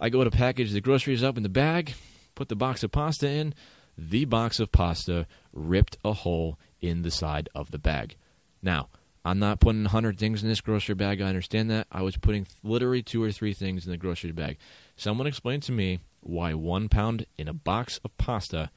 I 0.00 0.08
go 0.08 0.24
to 0.24 0.30
package 0.30 0.72
the 0.72 0.80
groceries 0.80 1.22
up 1.22 1.36
in 1.36 1.42
the 1.42 1.48
bag, 1.48 1.94
put 2.34 2.48
the 2.48 2.56
box 2.56 2.82
of 2.82 2.92
pasta 2.92 3.28
in. 3.28 3.54
The 3.96 4.24
box 4.24 4.58
of 4.58 4.72
pasta 4.72 5.26
ripped 5.52 5.98
a 6.04 6.12
hole 6.12 6.58
in 6.80 7.02
the 7.02 7.10
side 7.10 7.48
of 7.54 7.70
the 7.70 7.78
bag. 7.78 8.16
Now, 8.62 8.88
I'm 9.24 9.38
not 9.38 9.60
putting 9.60 9.84
100 9.84 10.18
things 10.18 10.42
in 10.42 10.48
this 10.48 10.60
grocery 10.60 10.94
bag. 10.94 11.20
I 11.20 11.28
understand 11.28 11.70
that. 11.70 11.86
I 11.90 12.02
was 12.02 12.16
putting 12.16 12.46
literally 12.62 13.02
two 13.02 13.22
or 13.22 13.32
three 13.32 13.54
things 13.54 13.86
in 13.86 13.90
the 13.90 13.96
grocery 13.96 14.32
bag. 14.32 14.58
Someone 14.96 15.26
explained 15.26 15.62
to 15.64 15.72
me 15.72 16.00
why 16.20 16.54
one 16.54 16.88
pound 16.88 17.26
in 17.38 17.48
a 17.48 17.54
box 17.54 18.00
of 18.04 18.16
pasta 18.18 18.70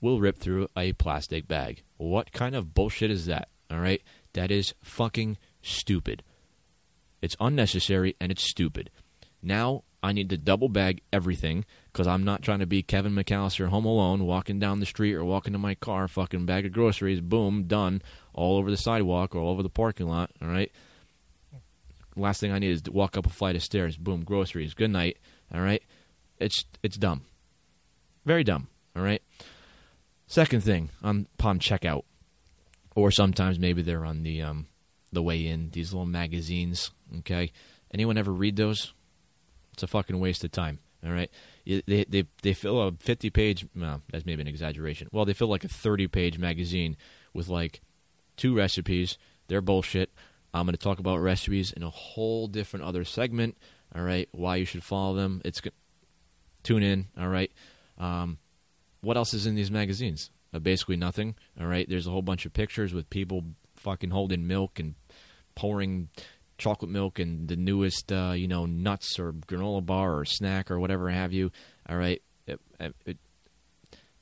will 0.00 0.20
rip 0.20 0.38
through 0.38 0.68
a 0.76 0.92
plastic 0.94 1.48
bag. 1.48 1.82
What 1.96 2.32
kind 2.32 2.54
of 2.54 2.74
bullshit 2.74 3.10
is 3.10 3.26
that? 3.26 3.48
All 3.70 3.78
right? 3.78 4.02
That 4.36 4.50
is 4.50 4.74
fucking 4.82 5.38
stupid. 5.62 6.22
It's 7.22 7.36
unnecessary 7.40 8.16
and 8.20 8.30
it's 8.30 8.48
stupid. 8.48 8.90
Now 9.42 9.84
I 10.02 10.12
need 10.12 10.28
to 10.28 10.36
double 10.36 10.68
bag 10.68 11.00
everything 11.10 11.64
because 11.90 12.06
I'm 12.06 12.22
not 12.22 12.42
trying 12.42 12.58
to 12.58 12.66
be 12.66 12.82
Kevin 12.82 13.14
McCallister 13.14 13.68
home 13.68 13.86
alone, 13.86 14.26
walking 14.26 14.58
down 14.58 14.78
the 14.78 14.86
street 14.86 15.14
or 15.14 15.24
walking 15.24 15.54
to 15.54 15.58
my 15.58 15.74
car, 15.74 16.06
fucking 16.06 16.44
bag 16.44 16.66
of 16.66 16.72
groceries, 16.72 17.22
boom, 17.22 17.64
done, 17.64 18.02
all 18.34 18.58
over 18.58 18.70
the 18.70 18.76
sidewalk 18.76 19.34
or 19.34 19.38
all 19.38 19.50
over 19.50 19.62
the 19.62 19.70
parking 19.70 20.06
lot. 20.06 20.30
All 20.42 20.48
right. 20.48 20.70
Last 22.14 22.38
thing 22.38 22.52
I 22.52 22.58
need 22.58 22.72
is 22.72 22.82
to 22.82 22.92
walk 22.92 23.16
up 23.16 23.24
a 23.24 23.30
flight 23.30 23.56
of 23.56 23.62
stairs, 23.62 23.96
boom, 23.96 24.22
groceries, 24.22 24.74
good 24.74 24.90
night. 24.90 25.16
All 25.52 25.62
right. 25.62 25.82
It's 26.38 26.66
it's 26.82 26.98
dumb, 26.98 27.22
very 28.26 28.44
dumb. 28.44 28.68
All 28.94 29.02
right. 29.02 29.22
Second 30.26 30.62
thing 30.62 30.90
on 31.02 31.26
upon 31.38 31.58
checkout, 31.58 32.02
or 32.96 33.12
sometimes 33.12 33.60
maybe 33.60 33.82
they're 33.82 34.04
on 34.04 34.24
the 34.24 34.42
um, 34.42 34.66
the 35.12 35.22
way 35.22 35.46
in. 35.46 35.70
These 35.70 35.92
little 35.92 36.06
magazines. 36.06 36.90
Okay. 37.18 37.52
Anyone 37.94 38.18
ever 38.18 38.32
read 38.32 38.56
those? 38.56 38.92
It's 39.74 39.84
a 39.84 39.86
fucking 39.86 40.18
waste 40.18 40.42
of 40.42 40.50
time. 40.50 40.80
All 41.04 41.12
right, 41.12 41.30
they 41.64 42.04
they 42.08 42.24
they 42.42 42.52
fill 42.54 42.80
a 42.80 42.92
fifty 42.92 43.30
page. 43.30 43.66
Well, 43.76 44.02
that's 44.10 44.26
maybe 44.26 44.40
an 44.40 44.48
exaggeration. 44.48 45.08
Well, 45.12 45.24
they 45.24 45.34
fill 45.34 45.48
like 45.48 45.62
a 45.62 45.68
thirty 45.68 46.08
page 46.08 46.38
magazine 46.38 46.96
with 47.32 47.48
like 47.48 47.82
two 48.36 48.56
recipes. 48.56 49.18
They're 49.46 49.60
bullshit. 49.60 50.10
I'm 50.52 50.64
going 50.64 50.72
to 50.72 50.78
talk 50.78 50.98
about 50.98 51.18
recipes 51.18 51.72
in 51.72 51.82
a 51.82 51.90
whole 51.90 52.48
different 52.48 52.86
other 52.86 53.04
segment. 53.04 53.56
All 53.94 54.02
right, 54.02 54.28
why 54.32 54.56
you 54.56 54.64
should 54.64 54.82
follow 54.82 55.14
them. 55.14 55.42
It's 55.44 55.60
tune 56.62 56.82
in. 56.82 57.06
All 57.20 57.28
right. 57.28 57.52
Um, 57.98 58.38
what 59.02 59.16
else 59.16 59.34
is 59.34 59.46
in 59.46 59.54
these 59.54 59.70
magazines? 59.70 60.30
Uh, 60.56 60.58
basically 60.58 60.96
nothing. 60.96 61.34
All 61.60 61.66
right. 61.66 61.86
There's 61.88 62.06
a 62.06 62.10
whole 62.10 62.22
bunch 62.22 62.46
of 62.46 62.52
pictures 62.54 62.94
with 62.94 63.10
people 63.10 63.44
fucking 63.76 64.10
holding 64.10 64.46
milk 64.46 64.78
and 64.78 64.94
pouring 65.54 66.08
chocolate 66.58 66.90
milk 66.90 67.18
and 67.18 67.48
the 67.48 67.56
newest, 67.56 68.10
uh, 68.10 68.32
you 68.34 68.48
know, 68.48 68.64
nuts 68.64 69.18
or 69.18 69.32
granola 69.32 69.84
bar 69.84 70.18
or 70.18 70.24
snack 70.24 70.70
or 70.70 70.80
whatever 70.80 71.10
have 71.10 71.32
you. 71.32 71.52
All 71.88 71.96
right. 71.96 72.22
It, 72.46 72.60
it, 73.04 73.18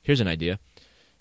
here's 0.01 0.21
an 0.21 0.27
idea 0.27 0.59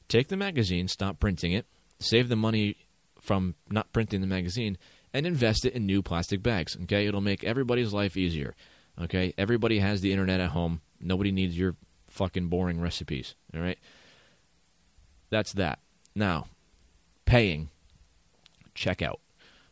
take 0.09 0.29
the 0.29 0.37
magazine, 0.37 0.89
stop 0.89 1.19
printing 1.21 1.53
it, 1.53 1.67
save 1.99 2.29
the 2.29 2.37
money 2.37 2.77
from 3.21 3.55
not 3.71 3.93
printing 3.93 4.21
the 4.21 4.27
magazine, 4.27 4.77
and 5.13 5.27
invest 5.27 5.65
it 5.65 5.73
in 5.75 5.87
new 5.87 6.03
plastic 6.03 6.43
bags. 6.43 6.77
Okay. 6.83 7.07
It'll 7.07 7.21
make 7.21 7.45
everybody's 7.45 7.93
life 7.93 8.17
easier. 8.17 8.55
Okay. 9.01 9.33
Everybody 9.39 9.79
has 9.79 10.01
the 10.01 10.11
internet 10.11 10.41
at 10.41 10.51
home. 10.51 10.81
Nobody 11.01 11.31
needs 11.31 11.57
your 11.57 11.77
fucking 12.09 12.49
boring 12.49 12.81
recipes. 12.81 13.35
All 13.55 13.61
right. 13.61 13.79
That's 15.31 15.53
that. 15.55 15.79
Now, 16.15 16.47
paying. 17.25 17.71
Checkout 18.75 19.19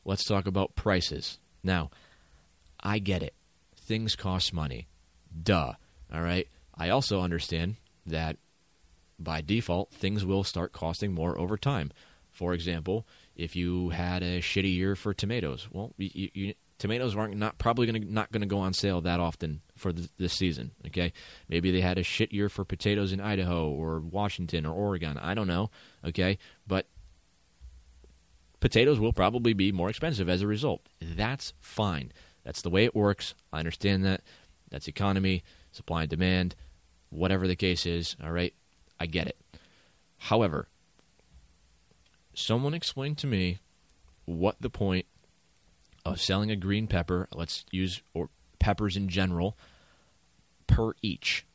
let's 0.05 0.25
talk 0.25 0.47
about 0.47 0.77
prices. 0.77 1.39
Now, 1.63 1.91
I 2.81 2.99
get 2.99 3.23
it. 3.23 3.35
Things 3.77 4.17
cost 4.17 4.53
money. 4.53 4.89
Duh. 5.43 5.75
All 6.13 6.23
right. 6.23 6.49
I 6.75 6.89
also 6.89 7.21
understand 7.21 7.77
that 8.07 8.37
by 9.19 9.41
default, 9.41 9.93
things 9.93 10.25
will 10.25 10.45
start 10.45 10.73
costing 10.73 11.13
more 11.13 11.39
over 11.39 11.57
time. 11.57 11.93
For 12.31 12.55
example, 12.55 13.07
if 13.37 13.55
you 13.55 13.91
had 13.91 14.23
a 14.23 14.41
shitty 14.41 14.75
year 14.75 14.97
for 14.97 15.15
tomatoes, 15.15 15.69
well, 15.71 15.93
you, 15.97 16.31
you, 16.35 16.55
tomatoes 16.83 17.15
aren't 17.15 17.37
not 17.37 17.59
probably 17.59 17.87
going 17.87 18.03
to 18.03 18.13
not 18.13 18.33
going 18.33 18.41
to 18.41 18.47
go 18.47 18.59
on 18.59 18.73
sale 18.73 19.01
that 19.01 19.21
often 19.21 19.61
for 19.77 19.93
the, 19.93 20.09
this 20.19 20.33
season. 20.33 20.73
Okay, 20.89 21.13
maybe 21.49 21.71
they 21.71 21.81
had 21.81 21.97
a 21.97 22.03
shit 22.03 22.33
year 22.33 22.49
for 22.49 22.65
potatoes 22.65 23.13
in 23.13 23.21
Idaho 23.21 23.71
or 23.71 24.01
Washington 24.01 24.67
or 24.67 24.75
Oregon. 24.75 25.17
I 25.17 25.35
don't 25.35 25.47
know. 25.47 25.71
Okay, 26.05 26.39
but 26.67 26.89
potatoes 28.59 28.99
will 28.99 29.13
probably 29.13 29.53
be 29.53 29.71
more 29.71 29.89
expensive 29.89 30.29
as 30.29 30.43
a 30.43 30.47
result. 30.49 30.83
That's 31.01 31.53
fine. 31.61 32.13
That's 32.43 32.63
the 32.63 32.71
way 32.71 32.85
it 32.85 32.97
works. 32.97 33.37
I 33.53 33.61
understand 33.61 34.05
that. 34.05 34.23
That's 34.69 34.89
economy, 34.89 35.45
supply 35.71 36.03
and 36.03 36.11
demand, 36.11 36.57
whatever 37.11 37.47
the 37.47 37.55
case 37.55 37.87
is. 37.87 38.17
All 38.21 38.33
right. 38.33 38.55
I 38.99 39.07
get 39.07 39.29
it. 39.29 39.37
However, 40.19 40.67
someone 42.35 42.75
explained 42.75 43.19
to 43.19 43.29
me 43.29 43.61
what 44.25 44.57
the 44.61 44.71
point 44.71 45.07
of 46.05 46.21
selling 46.21 46.51
a 46.51 46.57
green 46.57 46.87
pepper, 46.87 47.29
let's 47.33 47.65
use 47.71 48.03
or 48.15 48.29
peppers 48.59 48.97
in 48.97 49.09
general, 49.09 49.57
per 50.67 50.95
each. 51.03 51.47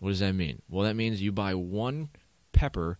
What 0.00 0.10
does 0.10 0.20
that 0.20 0.34
mean? 0.34 0.62
Well, 0.68 0.84
that 0.84 0.94
means 0.94 1.20
you 1.20 1.32
buy 1.32 1.54
one 1.54 2.10
pepper 2.52 2.98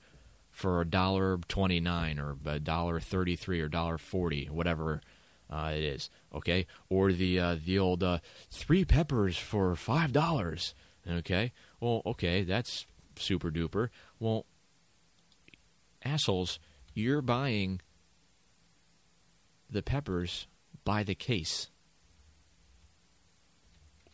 for 0.50 0.80
a 0.80 0.84
dollar 0.84 1.38
twenty 1.48 1.78
nine 1.78 2.18
or 2.18 2.36
a 2.44 2.58
dollar 2.58 2.98
thirty 3.00 3.36
three 3.36 3.60
or 3.60 3.68
dollar 3.68 3.98
forty, 3.98 4.46
whatever 4.46 5.00
uh, 5.48 5.72
it 5.74 5.84
is. 5.84 6.10
Okay, 6.34 6.66
or 6.88 7.12
the 7.12 7.38
uh, 7.38 7.56
the 7.64 7.78
old 7.78 8.02
uh, 8.02 8.18
three 8.50 8.84
peppers 8.84 9.36
for 9.36 9.76
five 9.76 10.12
dollars. 10.12 10.74
Okay, 11.08 11.52
well, 11.80 12.02
okay, 12.04 12.42
that's 12.42 12.86
super 13.16 13.50
duper. 13.50 13.88
Well, 14.18 14.44
assholes, 16.04 16.58
you're 16.92 17.22
buying 17.22 17.80
the 19.70 19.82
peppers 19.82 20.46
by 20.88 21.02
the 21.02 21.14
case. 21.14 21.68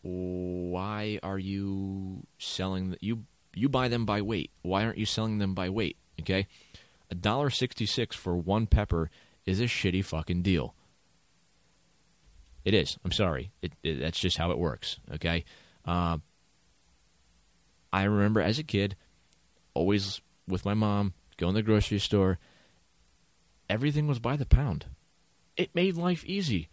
Why 0.03 1.21
are 1.23 1.39
you 1.39 2.27
selling 2.37 2.91
the, 2.91 2.99
you 3.01 3.27
you 3.55 3.69
buy 3.69 3.87
them 3.87 4.05
by 4.05 4.23
weight? 4.23 4.51
Why 4.63 4.85
aren't 4.85 4.99
you 4.99 5.07
selling 5.07 5.39
them 5.39 5.55
by 5.55 5.69
weight? 5.69 5.99
Okay, 6.21 6.49
a 7.13 7.15
dollar 7.15 7.49
sixty-six 7.49 8.17
for 8.17 8.37
one 8.37 8.67
pepper 8.67 9.09
is 9.47 9.61
a 9.61 9.65
shitty 9.67 10.05
fucking 10.05 10.43
deal. 10.43 10.75
It 12.65 12.75
is. 12.75 12.99
I'm 13.05 13.13
sorry. 13.13 13.53
It, 13.63 13.73
it, 13.85 14.01
that's 14.01 14.19
just 14.19 14.37
how 14.37 14.51
it 14.51 14.59
works. 14.59 14.99
Okay. 15.15 15.45
Uh, 15.85 16.19
I 17.93 18.03
remember 18.03 18.41
as 18.41 18.59
a 18.59 18.65
kid, 18.65 18.97
always 19.75 20.21
with 20.49 20.65
my 20.65 20.75
mom, 20.75 21.13
going 21.37 21.55
to 21.55 21.61
the 21.61 21.63
grocery 21.63 22.01
store. 22.01 22.41
Everything 23.71 24.09
was 24.09 24.19
by 24.19 24.37
the 24.37 24.47
pound. 24.47 24.87
It 25.57 25.75
made 25.75 25.97
life 25.97 26.25
easy. 26.25 26.69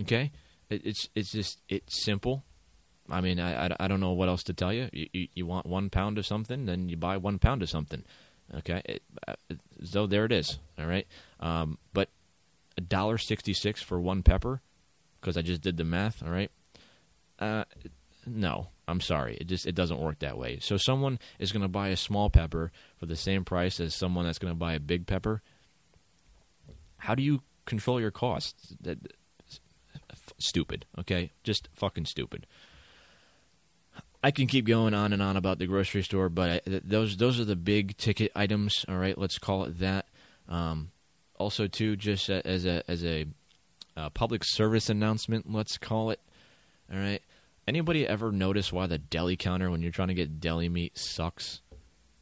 Okay, 0.00 0.30
it, 0.68 0.84
it's 0.84 1.08
it's 1.14 1.32
just 1.32 1.60
it's 1.68 2.04
simple. 2.04 2.44
I 3.10 3.20
mean, 3.20 3.38
I, 3.38 3.66
I, 3.66 3.76
I, 3.80 3.88
don't 3.88 4.00
know 4.00 4.12
what 4.12 4.28
else 4.28 4.42
to 4.44 4.52
tell 4.52 4.72
you. 4.72 4.88
You, 4.92 5.06
you. 5.12 5.28
you, 5.34 5.46
want 5.46 5.64
one 5.64 5.90
pound 5.90 6.18
of 6.18 6.26
something, 6.26 6.66
then 6.66 6.88
you 6.88 6.96
buy 6.96 7.16
one 7.16 7.38
pound 7.38 7.62
of 7.62 7.70
something. 7.70 8.02
Okay, 8.52 8.82
it, 8.84 9.02
uh, 9.28 9.34
so 9.84 10.08
there 10.08 10.24
it 10.24 10.32
is. 10.32 10.58
All 10.78 10.86
right, 10.86 11.06
um, 11.38 11.78
but 11.92 12.08
a 12.76 12.80
dollar 12.80 13.18
sixty 13.18 13.52
six 13.52 13.82
for 13.82 14.00
one 14.00 14.22
pepper, 14.22 14.60
because 15.20 15.36
I 15.36 15.42
just 15.42 15.62
did 15.62 15.76
the 15.76 15.84
math. 15.84 16.22
All 16.22 16.30
right, 16.30 16.50
uh, 17.38 17.64
no, 18.26 18.68
I'm 18.88 19.00
sorry. 19.00 19.36
It 19.40 19.46
just 19.46 19.66
it 19.66 19.74
doesn't 19.74 20.00
work 20.00 20.18
that 20.20 20.38
way. 20.38 20.58
So 20.60 20.76
someone 20.76 21.18
is 21.38 21.52
going 21.52 21.62
to 21.62 21.68
buy 21.68 21.88
a 21.88 21.96
small 21.96 22.30
pepper 22.30 22.72
for 22.98 23.06
the 23.06 23.16
same 23.16 23.44
price 23.44 23.80
as 23.80 23.94
someone 23.94 24.24
that's 24.24 24.38
going 24.38 24.52
to 24.52 24.58
buy 24.58 24.74
a 24.74 24.80
big 24.80 25.06
pepper. 25.06 25.42
How 27.06 27.14
do 27.14 27.22
you 27.22 27.42
control 27.66 28.00
your 28.00 28.10
costs? 28.10 28.74
That 28.80 28.98
stupid. 30.38 30.86
Okay, 30.98 31.30
just 31.44 31.68
fucking 31.72 32.06
stupid. 32.06 32.48
I 34.24 34.32
can 34.32 34.48
keep 34.48 34.66
going 34.66 34.92
on 34.92 35.12
and 35.12 35.22
on 35.22 35.36
about 35.36 35.60
the 35.60 35.68
grocery 35.68 36.02
store, 36.02 36.28
but 36.28 36.50
I, 36.50 36.80
those 36.82 37.16
those 37.16 37.38
are 37.38 37.44
the 37.44 37.54
big 37.54 37.96
ticket 37.96 38.32
items. 38.34 38.84
All 38.88 38.96
right, 38.96 39.16
let's 39.16 39.38
call 39.38 39.62
it 39.64 39.78
that. 39.78 40.06
Um, 40.48 40.90
also, 41.38 41.68
too, 41.68 41.94
just 41.94 42.28
as 42.28 42.66
a 42.66 42.82
as 42.90 43.04
a 43.04 43.26
uh, 43.96 44.10
public 44.10 44.42
service 44.42 44.90
announcement, 44.90 45.48
let's 45.48 45.78
call 45.78 46.10
it. 46.10 46.18
All 46.92 46.98
right. 46.98 47.22
Anybody 47.68 48.04
ever 48.04 48.32
notice 48.32 48.72
why 48.72 48.88
the 48.88 48.98
deli 48.98 49.36
counter 49.36 49.70
when 49.70 49.80
you're 49.80 49.92
trying 49.92 50.08
to 50.08 50.14
get 50.14 50.40
deli 50.40 50.68
meat 50.68 50.98
sucks? 50.98 51.60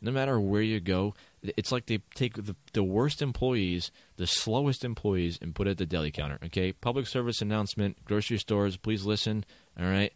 No 0.03 0.11
matter 0.11 0.39
where 0.39 0.61
you 0.61 0.81
go, 0.81 1.15
it's 1.57 1.71
like 1.73 1.87
they 1.87 1.99
take 2.15 2.35
the, 2.35 2.57
the 2.73 2.83
worst 2.83 3.21
employees, 3.21 3.91
the 4.17 4.27
slowest 4.27 4.85
employees, 4.85 5.39
and 5.41 5.55
put 5.55 5.67
it 5.67 5.73
at 5.73 5.79
the 5.79 5.87
deli 5.87 6.11
counter. 6.11 6.39
Okay, 6.47 6.73
public 6.73 7.07
service 7.07 7.43
announcement: 7.43 8.05
grocery 8.05 8.39
stores, 8.39 8.77
please 8.77 9.05
listen. 9.05 9.45
All 9.79 9.87
right, 9.87 10.13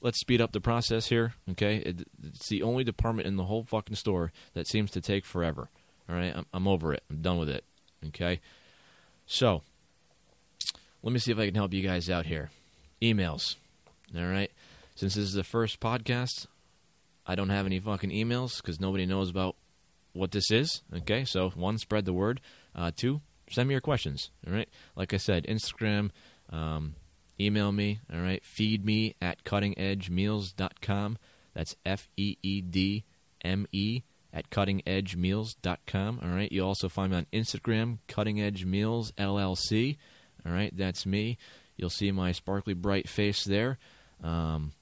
let's 0.00 0.20
speed 0.20 0.40
up 0.40 0.52
the 0.52 0.60
process 0.60 1.08
here. 1.08 1.34
Okay, 1.52 1.76
it, 1.76 2.08
it's 2.22 2.48
the 2.48 2.62
only 2.62 2.84
department 2.84 3.28
in 3.28 3.36
the 3.36 3.44
whole 3.44 3.62
fucking 3.62 3.96
store 3.96 4.32
that 4.54 4.66
seems 4.66 4.90
to 4.92 5.00
take 5.00 5.24
forever. 5.24 5.68
All 6.08 6.16
right, 6.16 6.34
I'm, 6.36 6.46
I'm 6.52 6.68
over 6.68 6.92
it. 6.92 7.04
I'm 7.10 7.22
done 7.22 7.38
with 7.38 7.48
it. 7.48 7.64
Okay, 8.08 8.40
so 9.26 9.62
let 11.02 11.12
me 11.12 11.18
see 11.18 11.32
if 11.32 11.38
I 11.38 11.46
can 11.46 11.54
help 11.54 11.72
you 11.72 11.82
guys 11.82 12.10
out 12.10 12.26
here. 12.26 12.50
Emails. 13.00 13.56
All 14.16 14.26
right, 14.26 14.50
since 14.96 15.14
this 15.14 15.24
is 15.24 15.34
the 15.34 15.44
first 15.44 15.78
podcast, 15.78 16.46
I 17.24 17.36
don't 17.36 17.50
have 17.50 17.66
any 17.66 17.78
fucking 17.78 18.10
emails 18.10 18.56
because 18.56 18.80
nobody 18.80 19.06
knows 19.06 19.30
about 19.30 19.54
what 20.12 20.32
this 20.32 20.50
is. 20.50 20.82
Okay, 20.94 21.24
so 21.24 21.50
one, 21.50 21.78
spread 21.78 22.04
the 22.04 22.12
word. 22.12 22.40
Uh, 22.74 22.90
two, 22.94 23.20
send 23.50 23.68
me 23.68 23.74
your 23.74 23.80
questions. 23.80 24.30
All 24.46 24.52
right, 24.52 24.68
like 24.96 25.14
I 25.14 25.18
said, 25.18 25.46
Instagram. 25.46 26.10
Um, 26.50 26.94
email 27.40 27.72
me, 27.72 28.00
all 28.12 28.20
right? 28.20 28.44
Feed 28.44 28.84
me 28.84 29.14
at 29.20 29.44
cuttingedgemeals.com. 29.44 31.18
That's 31.54 31.76
F 31.84 32.08
E 32.16 32.36
E 32.42 32.60
D 32.60 33.04
me 33.44 34.04
at 34.32 34.50
cuttingedgemeals.com. 34.50 36.20
All 36.22 36.28
right. 36.28 36.52
You 36.52 36.64
also 36.64 36.88
find 36.88 37.12
me 37.12 37.18
on 37.18 37.26
Instagram, 37.32 37.98
Cutting 38.06 38.40
Edge 38.40 38.64
Meals 38.64 39.12
LLC. 39.12 39.96
All 40.46 40.52
right. 40.52 40.74
That's 40.76 41.06
me. 41.06 41.38
You'll 41.76 41.90
see 41.90 42.10
my 42.12 42.32
sparkly 42.32 42.74
bright 42.74 43.08
face 43.08 43.44
there. 43.44 43.78
Um, 44.22 44.72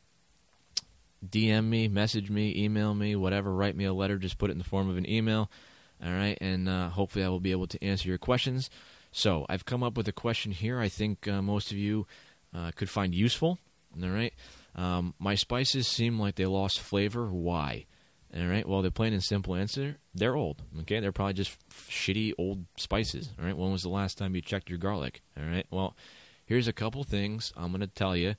DM 1.26 1.64
me, 1.64 1.88
message 1.88 2.30
me, 2.30 2.54
email 2.56 2.94
me, 2.94 3.16
whatever. 3.16 3.52
Write 3.52 3.76
me 3.76 3.84
a 3.84 3.92
letter. 3.92 4.18
Just 4.18 4.38
put 4.38 4.50
it 4.50 4.52
in 4.52 4.58
the 4.58 4.64
form 4.64 4.88
of 4.88 4.96
an 4.96 5.08
email. 5.08 5.50
All 6.04 6.12
right. 6.12 6.38
And 6.40 6.68
uh, 6.68 6.90
hopefully 6.90 7.24
I 7.24 7.28
will 7.28 7.40
be 7.40 7.50
able 7.50 7.66
to 7.66 7.84
answer 7.84 8.08
your 8.08 8.18
questions. 8.18 8.70
So 9.10 9.46
I've 9.48 9.64
come 9.64 9.82
up 9.82 9.96
with 9.96 10.06
a 10.08 10.12
question 10.12 10.52
here 10.52 10.78
I 10.78 10.88
think 10.88 11.26
uh, 11.26 11.42
most 11.42 11.72
of 11.72 11.78
you 11.78 12.06
uh, 12.54 12.70
could 12.74 12.90
find 12.90 13.14
useful. 13.14 13.58
All 14.00 14.08
right. 14.08 14.32
Um, 14.74 15.14
my 15.18 15.34
spices 15.34 15.88
seem 15.88 16.20
like 16.20 16.36
they 16.36 16.46
lost 16.46 16.80
flavor. 16.80 17.26
Why? 17.26 17.86
All 18.36 18.46
right. 18.46 18.68
Well, 18.68 18.82
the 18.82 18.90
plain 18.90 19.12
and 19.12 19.22
simple 19.22 19.54
answer: 19.54 19.96
they're 20.14 20.36
old. 20.36 20.62
Okay, 20.80 21.00
they're 21.00 21.12
probably 21.12 21.32
just 21.32 21.56
shitty 21.70 22.32
old 22.38 22.66
spices. 22.76 23.30
All 23.38 23.44
right. 23.44 23.56
When 23.56 23.72
was 23.72 23.82
the 23.82 23.88
last 23.88 24.18
time 24.18 24.34
you 24.34 24.42
checked 24.42 24.68
your 24.68 24.78
garlic? 24.78 25.22
All 25.36 25.44
right. 25.44 25.66
Well, 25.70 25.96
here's 26.44 26.68
a 26.68 26.72
couple 26.72 27.02
things 27.04 27.52
I'm 27.56 27.70
going 27.70 27.80
to 27.80 27.86
tell 27.86 28.14
you. 28.14 28.34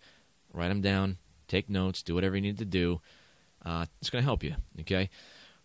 Write 0.53 0.69
them 0.69 0.81
down. 0.81 1.17
Take 1.49 1.69
notes. 1.69 2.01
Do 2.01 2.15
whatever 2.15 2.35
you 2.35 2.41
need 2.41 2.59
to 2.59 2.65
do. 2.65 3.01
Uh, 3.65 3.87
it's 3.99 4.09
going 4.09 4.21
to 4.21 4.25
help 4.25 4.43
you. 4.43 4.55
Okay. 4.79 5.09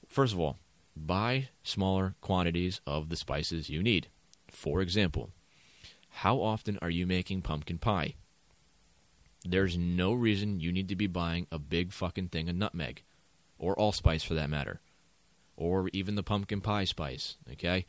First 0.09 0.33
of 0.33 0.41
all, 0.41 0.59
buy 0.97 1.51
smaller 1.63 2.17
quantities 2.21 2.81
of 2.87 3.09
the 3.09 3.17
spices 3.17 3.71
you 3.71 3.83
need. 3.83 4.09
For 4.49 4.81
example, 4.81 5.31
how 6.09 6.41
often 6.41 6.79
are 6.83 6.91
you 6.91 7.07
making 7.07 7.43
pumpkin 7.43 7.79
pie? 7.79 8.15
There's 9.45 9.77
no 9.77 10.13
reason 10.13 10.61
you 10.61 10.73
need 10.73 10.89
to 10.89 10.97
be 10.97 11.07
buying 11.07 11.47
a 11.53 11.59
big 11.59 11.93
fucking 11.93 12.29
thing 12.29 12.49
of 12.49 12.57
nutmeg 12.57 13.03
or 13.59 13.79
allspice 13.79 14.25
for 14.25 14.35
that 14.35 14.51
matter, 14.51 14.81
or 15.57 15.91
even 15.93 16.15
the 16.15 16.23
pumpkin 16.23 16.61
pie 16.61 16.85
spice, 16.85 17.37
okay? 17.53 17.85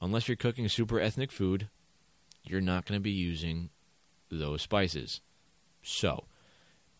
Unless 0.00 0.28
you're 0.28 0.36
cooking 0.36 0.68
super 0.68 1.00
ethnic 1.00 1.30
food, 1.30 1.68
you're 2.42 2.60
not 2.60 2.86
going 2.86 2.98
to 2.98 3.02
be 3.02 3.10
using 3.10 3.70
those 4.30 4.62
spices. 4.62 5.20
So, 5.82 6.24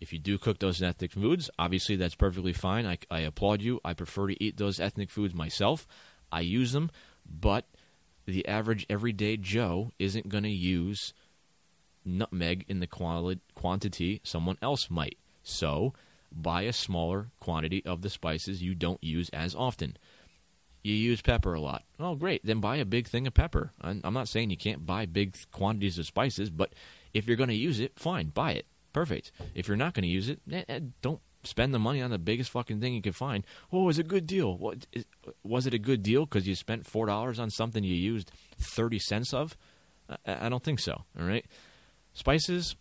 if 0.05 0.13
you 0.13 0.19
do 0.19 0.37
cook 0.37 0.59
those 0.59 0.83
ethnic 0.83 1.13
foods, 1.13 1.49
obviously 1.59 1.97
that's 1.97 2.15
perfectly 2.15 2.53
fine. 2.53 2.87
I, 2.87 2.99
I 3.11 3.21
applaud 3.21 3.63
you. 3.63 3.81
I 3.83 3.95
prefer 3.95 4.27
to 4.27 4.45
eat 4.45 4.59
those 4.59 4.79
ethnic 4.79 5.11
foods 5.11 5.35
myself. 5.35 5.87
I 6.31 6.41
use 6.41 6.73
them, 6.73 6.91
but 7.27 7.65
the 8.27 8.47
average 8.47 8.85
everyday 8.91 9.39
Joe 9.39 9.93
isn't 9.99 10.29
going 10.29 10.45
to 10.45 10.51
use 10.51 11.15
nutmeg 12.05 12.67
in 12.69 12.81
the 12.81 12.87
quali- 12.87 13.41
quantity 13.55 14.21
someone 14.25 14.59
else 14.61 14.91
might. 14.91 15.17
So, 15.43 15.95
buy 16.31 16.63
a 16.63 16.73
smaller 16.75 17.31
quantity 17.41 17.83
of 17.87 18.03
the 18.03 18.11
spices 18.11 18.63
you 18.63 18.75
don't 18.75 19.03
use 19.03 19.31
as 19.31 19.55
often. 19.55 19.97
You 20.83 20.93
use 20.93 21.23
pepper 21.23 21.55
a 21.55 21.61
lot. 21.61 21.85
Oh, 21.99 22.15
great. 22.15 22.45
Then 22.45 22.61
buy 22.61 22.77
a 22.77 22.85
big 22.85 23.09
thing 23.09 23.27
of 23.27 23.33
pepper. 23.33 23.73
I'm 23.81 24.13
not 24.13 24.29
saying 24.29 24.51
you 24.51 24.59
can't 24.59 24.85
buy 24.85 25.07
big 25.07 25.35
quantities 25.51 25.99
of 25.99 26.05
spices, 26.05 26.51
but 26.51 26.75
if 27.15 27.27
you're 27.27 27.39
going 27.39 27.49
to 27.49 27.55
use 27.55 27.81
it, 27.81 27.99
fine, 27.99 28.29
buy 28.29 28.53
it. 28.53 28.67
Perfect. 28.95 29.31
If 29.55 29.69
you're 29.69 29.77
not 29.77 29.93
going 29.93 30.05
to 30.05 30.09
use 30.09 30.31
it, 30.31 30.41
eh, 30.51 30.65
eh, 30.67 30.81
don't 31.03 31.21
spend 31.43 31.75
the 31.75 31.79
money 31.79 32.01
on 32.01 32.11
the 32.11 32.19
biggest 32.19 32.51
fucking 32.51 32.81
thing 32.81 32.95
you 32.95 33.03
can 33.03 33.13
find. 33.13 33.45
Oh, 33.71 33.91
it's 33.91 33.99
a 33.99 34.03
good 34.03 34.27
deal. 34.27 34.57
What 34.57 34.87
is, 34.95 35.05
was 35.43 35.67
it 35.67 35.75
a 35.75 35.79
good 35.79 36.03
deal 36.03 36.25
because 36.25 36.49
you 36.49 36.55
spent 36.55 36.87
four 36.87 37.05
dollars 37.05 37.39
on 37.39 37.51
something 37.51 37.85
you 37.85 37.95
used 37.95 38.33
thirty 38.59 38.99
cents 38.99 39.35
of? 39.35 39.59
I, 40.09 40.47
I 40.47 40.49
don't 40.49 40.65
think 40.65 40.81
so. 40.81 41.05
All 41.21 41.27
right. 41.27 41.45
Spices, 42.15 42.77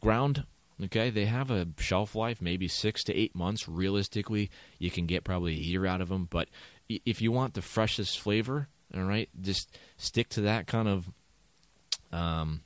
ground 0.00 0.44
Okay, 0.84 1.10
they 1.10 1.24
have 1.24 1.50
a 1.50 1.66
shelf 1.78 2.14
life, 2.14 2.40
maybe 2.40 2.68
six 2.68 3.02
to 3.04 3.14
eight 3.14 3.34
months. 3.34 3.68
Realistically, 3.68 4.48
you 4.78 4.90
can 4.90 5.06
get 5.06 5.24
probably 5.24 5.54
a 5.54 5.58
year 5.58 5.86
out 5.86 6.00
of 6.00 6.08
them. 6.08 6.28
But 6.30 6.48
if 6.88 7.20
you 7.20 7.32
want 7.32 7.54
the 7.54 7.62
freshest 7.62 8.20
flavor, 8.20 8.68
all 8.94 9.02
right, 9.02 9.28
just 9.40 9.76
stick 9.96 10.28
to 10.30 10.42
that 10.42 10.68
kind 10.68 10.88
of 10.88 11.10
um, 12.12 12.60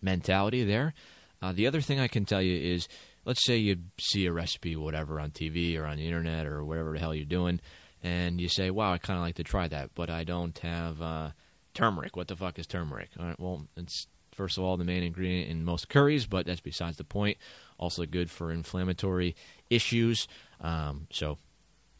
mentality 0.00 0.64
there. 0.64 0.94
Uh, 1.42 1.52
the 1.52 1.66
other 1.66 1.80
thing 1.80 1.98
I 1.98 2.08
can 2.08 2.24
tell 2.24 2.42
you 2.42 2.74
is, 2.74 2.88
let's 3.24 3.44
say 3.44 3.56
you 3.56 3.76
see 3.98 4.26
a 4.26 4.32
recipe, 4.32 4.76
whatever, 4.76 5.20
on 5.20 5.30
TV 5.30 5.78
or 5.78 5.86
on 5.86 5.96
the 5.96 6.06
internet 6.06 6.46
or 6.46 6.64
whatever 6.64 6.92
the 6.92 6.98
hell 6.98 7.14
you're 7.14 7.24
doing, 7.24 7.60
and 8.02 8.40
you 8.40 8.48
say, 8.48 8.70
"Wow, 8.70 8.92
I 8.92 8.98
kind 8.98 9.18
of 9.18 9.24
like 9.24 9.36
to 9.36 9.44
try 9.44 9.68
that, 9.68 9.90
but 9.94 10.10
I 10.10 10.24
don't 10.24 10.58
have 10.58 11.00
uh, 11.00 11.30
turmeric. 11.74 12.16
What 12.16 12.28
the 12.28 12.36
fuck 12.36 12.58
is 12.58 12.66
turmeric?" 12.66 13.10
All 13.18 13.26
right, 13.26 13.40
well, 13.40 13.66
it's 13.76 14.06
first 14.32 14.58
of 14.58 14.64
all, 14.64 14.76
the 14.76 14.84
main 14.84 15.02
ingredient 15.02 15.50
in 15.50 15.64
most 15.64 15.88
curries, 15.88 16.26
but 16.26 16.46
that's 16.46 16.60
besides 16.60 16.96
the 16.96 17.04
point. 17.04 17.38
Also 17.78 18.04
good 18.06 18.30
for 18.30 18.52
inflammatory 18.52 19.34
issues. 19.70 20.28
Um, 20.60 21.06
so, 21.10 21.38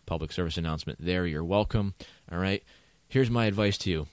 public 0.07 0.33
service 0.33 0.57
announcement 0.59 0.99
there. 1.01 1.27
You're 1.27 1.45
welcome. 1.45 1.95
All 2.31 2.39
right. 2.39 2.63
Here's 3.09 3.31
my 3.31 3.47
advice 3.47 3.77
to 3.79 3.91
you 3.91 4.07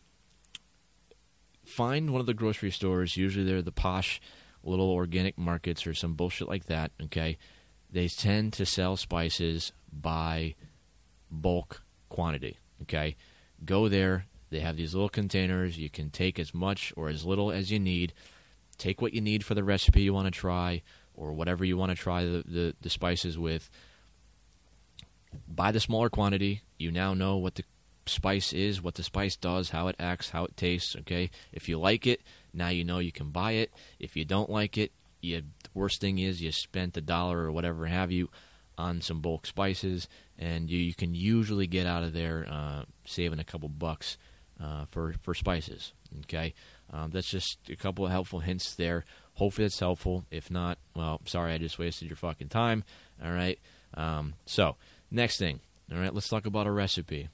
find 1.67 2.11
one 2.11 2.19
of 2.19 2.25
the 2.25 2.33
grocery 2.33 2.71
stores. 2.71 3.17
Usually 3.17 3.45
they're 3.45 3.61
the 3.61 3.71
posh 3.71 4.21
little 4.67 4.89
organic 4.91 5.37
markets 5.37 5.87
or 5.87 5.93
some 5.93 6.13
bullshit 6.13 6.47
like 6.47 6.65
that. 6.65 6.91
Okay. 7.03 7.37
They 7.91 8.07
tend 8.07 8.53
to 8.53 8.65
sell 8.65 8.97
spices 8.97 9.71
by 9.91 10.55
bulk 11.31 11.81
quantity. 12.09 12.57
Okay. 12.83 13.15
Go 13.65 13.87
there, 13.87 14.25
they 14.49 14.59
have 14.59 14.77
these 14.77 14.93
little 14.93 15.09
containers. 15.09 15.77
You 15.77 15.89
can 15.89 16.09
take 16.09 16.39
as 16.39 16.53
much 16.53 16.93
or 16.95 17.09
as 17.09 17.25
little 17.25 17.51
as 17.51 17.71
you 17.71 17.79
need. 17.79 18.13
Take 18.77 19.01
what 19.01 19.13
you 19.13 19.21
need 19.21 19.43
for 19.43 19.55
the 19.55 19.63
recipe 19.63 20.01
you 20.01 20.13
want 20.13 20.25
to 20.25 20.31
try 20.31 20.83
or 21.15 21.33
whatever 21.33 21.65
you 21.65 21.77
want 21.77 21.89
to 21.89 21.95
try 21.95 22.23
the, 22.23 22.43
the, 22.45 22.75
the 22.81 22.89
spices 22.89 23.37
with. 23.37 23.69
Buy 25.47 25.71
the 25.71 25.79
smaller 25.79 26.09
quantity. 26.09 26.61
You 26.77 26.91
now 26.91 27.13
know 27.13 27.37
what 27.37 27.55
the 27.55 27.63
spice 28.05 28.53
is, 28.53 28.81
what 28.81 28.95
the 28.95 29.03
spice 29.03 29.35
does, 29.35 29.71
how 29.71 29.87
it 29.87 29.95
acts, 29.99 30.29
how 30.29 30.45
it 30.45 30.55
tastes. 30.55 30.95
Okay, 30.95 31.29
if 31.51 31.67
you 31.67 31.79
like 31.79 32.07
it, 32.07 32.21
now 32.57 32.69
you 32.69 32.83
know 32.83 32.99
you 32.99 33.11
can 33.11 33.29
buy 33.29 33.53
it. 33.53 33.71
If 33.99 34.15
you 34.15 34.25
don't 34.25 34.49
like 34.49 34.77
it, 34.77 34.91
you, 35.21 35.41
the 35.41 35.69
worst 35.73 36.01
thing 36.01 36.19
is 36.19 36.41
you 36.41 36.51
spent 36.51 36.97
a 36.97 37.01
dollar 37.01 37.39
or 37.39 37.51
whatever 37.51 37.85
have 37.85 38.11
you 38.11 38.29
on 38.77 39.01
some 39.01 39.21
bulk 39.21 39.45
spices, 39.45 40.07
and 40.37 40.69
you, 40.69 40.77
you 40.77 40.93
can 40.93 41.15
usually 41.15 41.67
get 41.67 41.87
out 41.87 42.03
of 42.03 42.13
there 42.13 42.45
uh, 42.49 42.83
saving 43.05 43.39
a 43.39 43.43
couple 43.43 43.69
bucks 43.69 44.17
uh, 44.61 44.85
for 44.91 45.13
for 45.21 45.33
spices. 45.33 45.93
Okay, 46.23 46.53
um, 46.91 47.11
that's 47.11 47.29
just 47.29 47.57
a 47.69 47.75
couple 47.75 48.05
of 48.05 48.11
helpful 48.11 48.39
hints 48.39 48.75
there. 48.75 49.05
Hopefully 49.33 49.65
that's 49.65 49.79
helpful. 49.79 50.25
If 50.31 50.49
not, 50.49 50.77
well, 50.95 51.21
sorry, 51.25 51.53
I 51.53 51.57
just 51.57 51.77
wasted 51.77 52.07
your 52.07 52.17
fucking 52.17 52.49
time. 52.49 52.83
All 53.23 53.31
right. 53.31 53.59
Um, 53.93 54.33
so 54.45 54.75
next 55.11 55.37
thing. 55.37 55.59
All 55.91 55.99
right, 55.99 56.13
let's 56.13 56.27
talk 56.27 56.45
about 56.45 56.67
a 56.67 56.71
recipe. 56.71 57.29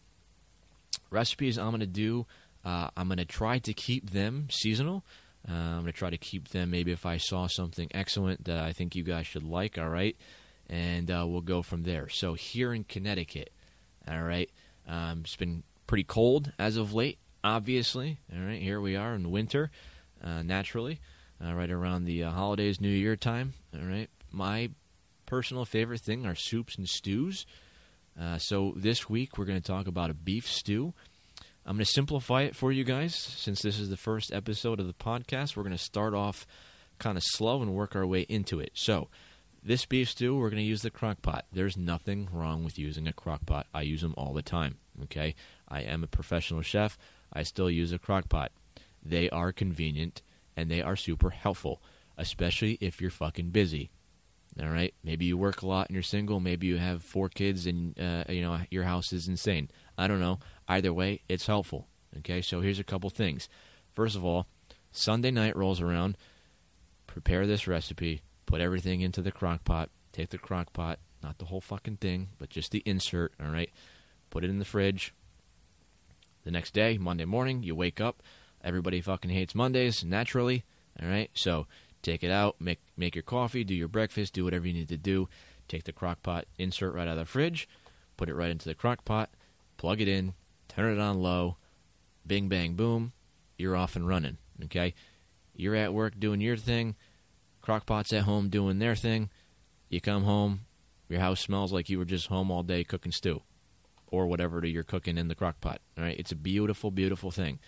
Recipes 1.10 1.58
I'm 1.58 1.78
to 1.80 1.88
do. 1.88 2.26
Uh, 2.66 2.90
I'm 2.96 3.08
going 3.08 3.18
to 3.18 3.26
try 3.26 3.60
to 3.60 3.74
keep 3.74 4.12
them 4.12 4.48
seasonal. 4.50 5.04
Uh, 5.48 5.54
I'm 5.54 5.82
going 5.82 5.88
to 5.88 5.92
try 5.92 6.10
to 6.10 6.18
keep 6.18 6.50
them. 6.50 6.72
Maybe 6.72 6.92
if 6.92 7.06
I 7.06 7.18
saw 7.18 7.48
something 7.48 7.90
excellent 7.94 8.46
that 8.46 8.58
I 8.58 8.72
think 8.72 8.96
you 8.96 9.04
guys 9.04 9.28
should 9.28 9.44
like. 9.44 9.78
All 9.78 9.90
right, 9.90 10.16
and 10.70 11.12
uh, 11.12 11.26
we'll 11.28 11.42
go 11.42 11.62
from 11.62 11.84
there. 11.84 12.08
So 12.08 12.34
here 12.36 12.74
in 12.74 12.86
Connecticut, 12.86 13.52
all 14.08 14.24
right, 14.24 14.50
um, 14.88 15.22
it's 15.26 15.36
been 15.36 15.64
pretty 15.88 16.06
cold 16.06 16.54
as 16.58 16.78
of 16.78 16.94
late, 16.94 17.20
obviously. 17.44 18.20
All 18.34 18.40
right, 18.40 18.62
here 18.62 18.80
we 18.80 18.96
are 18.96 19.14
in 19.16 19.32
winter, 19.32 19.70
uh, 20.24 20.44
naturally, 20.44 21.02
uh, 21.44 21.54
right 21.54 21.70
around 21.72 22.06
the 22.06 22.24
uh, 22.24 22.32
holidays, 22.32 22.80
New 22.80 22.88
Year 22.88 23.18
time. 23.18 23.54
All 23.76 23.86
right, 23.86 24.10
my 24.32 24.70
personal 25.26 25.66
favorite 25.66 26.02
thing 26.02 26.26
are 26.26 26.36
soups 26.36 26.78
and 26.78 26.88
stews. 26.88 27.46
So 28.38 28.74
this 28.78 29.10
week 29.10 29.38
we're 29.38 29.46
going 29.46 29.60
to 29.60 29.68
talk 29.68 29.88
about 29.88 30.10
a 30.10 30.14
beef 30.14 30.48
stew. 30.50 30.94
I'm 31.66 31.78
going 31.78 31.86
to 31.86 31.92
simplify 31.92 32.42
it 32.42 32.56
for 32.56 32.74
you 32.74 32.84
guys 32.84 33.16
since 33.16 33.62
this 33.62 33.80
is 33.80 33.90
the 33.90 33.98
first 33.98 34.34
episode 34.34 34.82
of 34.82 34.88
the 34.88 34.94
podcast. 34.94 35.56
We're 35.56 35.64
going 35.64 35.72
to 35.72 35.82
start 35.82 36.14
off 36.14 36.46
kind 37.00 37.18
of 37.18 37.24
slow 37.24 37.62
and 37.62 37.74
work 37.74 37.96
our 37.96 38.06
way 38.06 38.22
into 38.22 38.60
it. 38.60 38.72
So, 38.74 39.08
this 39.66 39.86
beef 39.86 40.10
stew, 40.10 40.36
we're 40.36 40.50
going 40.50 40.62
to 40.62 40.68
use 40.68 40.82
the 40.82 40.90
crock 40.90 41.22
pot. 41.22 41.46
There's 41.54 41.78
nothing 41.78 42.28
wrong 42.34 42.66
with 42.66 42.78
using 42.78 43.08
a 43.08 43.14
crock 43.14 43.46
pot. 43.46 43.68
I 43.74 43.84
use 43.84 44.02
them 44.02 44.14
all 44.18 44.34
the 44.34 44.42
time. 44.42 44.78
Okay? 45.04 45.36
I 45.70 45.82
am 45.82 46.04
a 46.04 46.08
professional 46.08 46.62
chef. 46.62 46.98
I 47.32 47.44
still 47.44 47.70
use 47.70 47.94
a 47.94 48.00
crock 48.00 48.28
pot. 48.28 48.52
They 49.02 49.30
are 49.30 49.54
convenient 49.54 50.22
and 50.58 50.70
they 50.70 50.82
are 50.82 50.98
super 50.98 51.30
helpful, 51.30 51.82
especially 52.18 52.78
if 52.82 53.00
you're 53.00 53.10
fucking 53.10 53.52
busy. 53.52 53.90
All 54.62 54.70
right, 54.70 54.94
maybe 55.04 55.26
you 55.26 55.36
work 55.36 55.62
a 55.62 55.68
lot 55.68 55.88
and 55.88 55.96
you're 55.96 56.04
single. 56.04 56.40
Maybe 56.40 56.68
you 56.68 56.78
have 56.78 57.02
four 57.02 57.28
kids 57.28 57.66
and 57.66 58.00
uh, 58.00 58.26
you 58.30 58.42
know 58.42 58.60
your 58.70 58.84
house 58.84 59.12
is 59.12 59.28
insane. 59.28 59.70
I 59.98 60.08
don't 60.08 60.20
know. 60.20 60.40
Either 60.68 60.94
way, 60.94 61.22
it's 61.28 61.48
helpful. 61.48 61.88
Okay, 62.20 62.42
so 62.42 62.62
here's 62.62 62.80
a 62.80 62.84
couple 62.84 63.10
things. 63.10 63.50
First 63.94 64.16
of 64.16 64.24
all, 64.24 64.48
Sunday 64.92 65.32
night 65.32 65.56
rolls 65.56 65.82
around. 65.82 66.18
Prepare 67.08 67.46
this 67.48 67.68
recipe. 67.68 68.22
Put 68.46 68.62
everything 68.62 69.02
into 69.02 69.22
the 69.22 69.32
crock 69.32 69.64
pot. 69.64 69.90
Take 70.12 70.30
the 70.30 70.38
crock 70.38 70.74
pot, 70.74 71.00
not 71.24 71.40
the 71.40 71.46
whole 71.46 71.62
fucking 71.62 71.98
thing, 71.98 72.30
but 72.38 72.50
just 72.50 72.72
the 72.72 72.84
insert. 72.86 73.34
All 73.44 73.52
right, 73.52 73.72
put 74.30 74.44
it 74.44 74.50
in 74.50 74.60
the 74.60 74.66
fridge. 74.66 75.14
The 76.44 76.52
next 76.52 76.74
day, 76.74 76.98
Monday 76.98 77.26
morning, 77.26 77.64
you 77.64 77.76
wake 77.76 78.00
up. 78.00 78.22
Everybody 78.64 79.02
fucking 79.02 79.32
hates 79.32 79.56
Mondays 79.56 80.04
naturally. 80.04 80.64
All 81.02 81.10
right, 81.10 81.32
so 81.34 81.66
take 82.04 82.24
it 82.24 82.30
out, 82.30 82.62
make 82.62 82.80
make 82.96 83.16
your 83.16 83.24
coffee, 83.24 83.64
do 83.64 83.74
your 83.74 83.88
breakfast, 83.88 84.34
do 84.34 84.44
whatever 84.44 84.68
you 84.68 84.74
need 84.74 84.90
to 84.90 84.98
do. 84.98 85.28
Take 85.68 85.86
the 85.86 85.94
crock 85.94 86.22
pot, 86.22 86.46
insert 86.60 86.94
right 86.94 87.08
out 87.08 87.14
of 87.14 87.18
the 87.18 87.26
fridge, 87.26 87.68
put 88.18 88.30
it 88.30 88.36
right 88.36 88.52
into 88.52 88.70
the 88.70 88.76
crock 88.76 89.04
pot, 89.04 89.32
plug 89.84 90.00
it 90.00 90.08
in, 90.08 90.34
turn 90.70 90.94
it 90.94 91.02
on 91.02 91.22
low, 91.22 91.58
bing, 92.26 92.48
bang, 92.48 92.74
boom, 92.74 93.12
you're 93.58 93.76
off 93.76 93.98
and 93.98 94.08
running. 94.08 94.38
Okay? 94.64 94.94
You're 95.58 95.76
at 95.76 95.94
work 95.94 96.18
doing 96.18 96.40
your 96.40 96.56
thing, 96.56 96.96
crockpot's 97.62 98.14
at 98.14 98.24
home 98.24 98.48
doing 98.48 98.80
their 98.80 98.96
thing. 98.96 99.30
You 99.90 100.00
come 100.00 100.24
home, 100.24 100.62
your 101.10 101.20
house 101.20 101.42
smells 101.42 101.74
like 101.74 101.90
you 101.90 102.00
were 102.00 102.06
just 102.06 102.28
home 102.28 102.50
all 102.50 102.64
day 102.64 102.86
cooking 102.86 103.12
stew 103.12 103.42
or 104.08 104.26
whatever 104.26 104.66
you're 104.66 104.84
cooking 104.84 105.18
in 105.18 105.28
the 105.28 105.36
crock 105.36 105.60
pot. 105.60 105.82
All 105.98 106.06
right? 106.06 106.18
It's 106.18 106.32
a 106.32 106.38
beautiful, 106.38 106.90
beautiful 106.90 107.30
thing. 107.30 107.60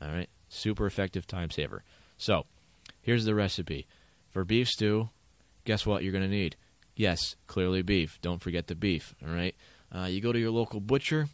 All 0.00 0.12
right? 0.12 0.28
Super 0.48 0.86
effective 0.86 1.26
time 1.26 1.50
saver. 1.50 1.82
So, 2.16 2.46
here's 3.02 3.24
the 3.24 3.34
recipe. 3.34 3.88
For 4.30 4.44
beef 4.44 4.68
stew, 4.68 5.08
guess 5.64 5.84
what 5.84 6.04
you're 6.04 6.12
going 6.12 6.22
to 6.22 6.30
need? 6.30 6.54
Yes, 6.94 7.34
clearly 7.48 7.82
beef. 7.82 8.20
Don't 8.22 8.40
forget 8.40 8.68
the 8.68 8.76
beef. 8.76 9.12
All 9.26 9.34
right. 9.34 9.56
Uh, 9.92 10.04
you 10.04 10.20
go 10.20 10.32
to 10.32 10.38
your 10.38 10.52
local 10.52 10.78
butcher. 10.78 11.26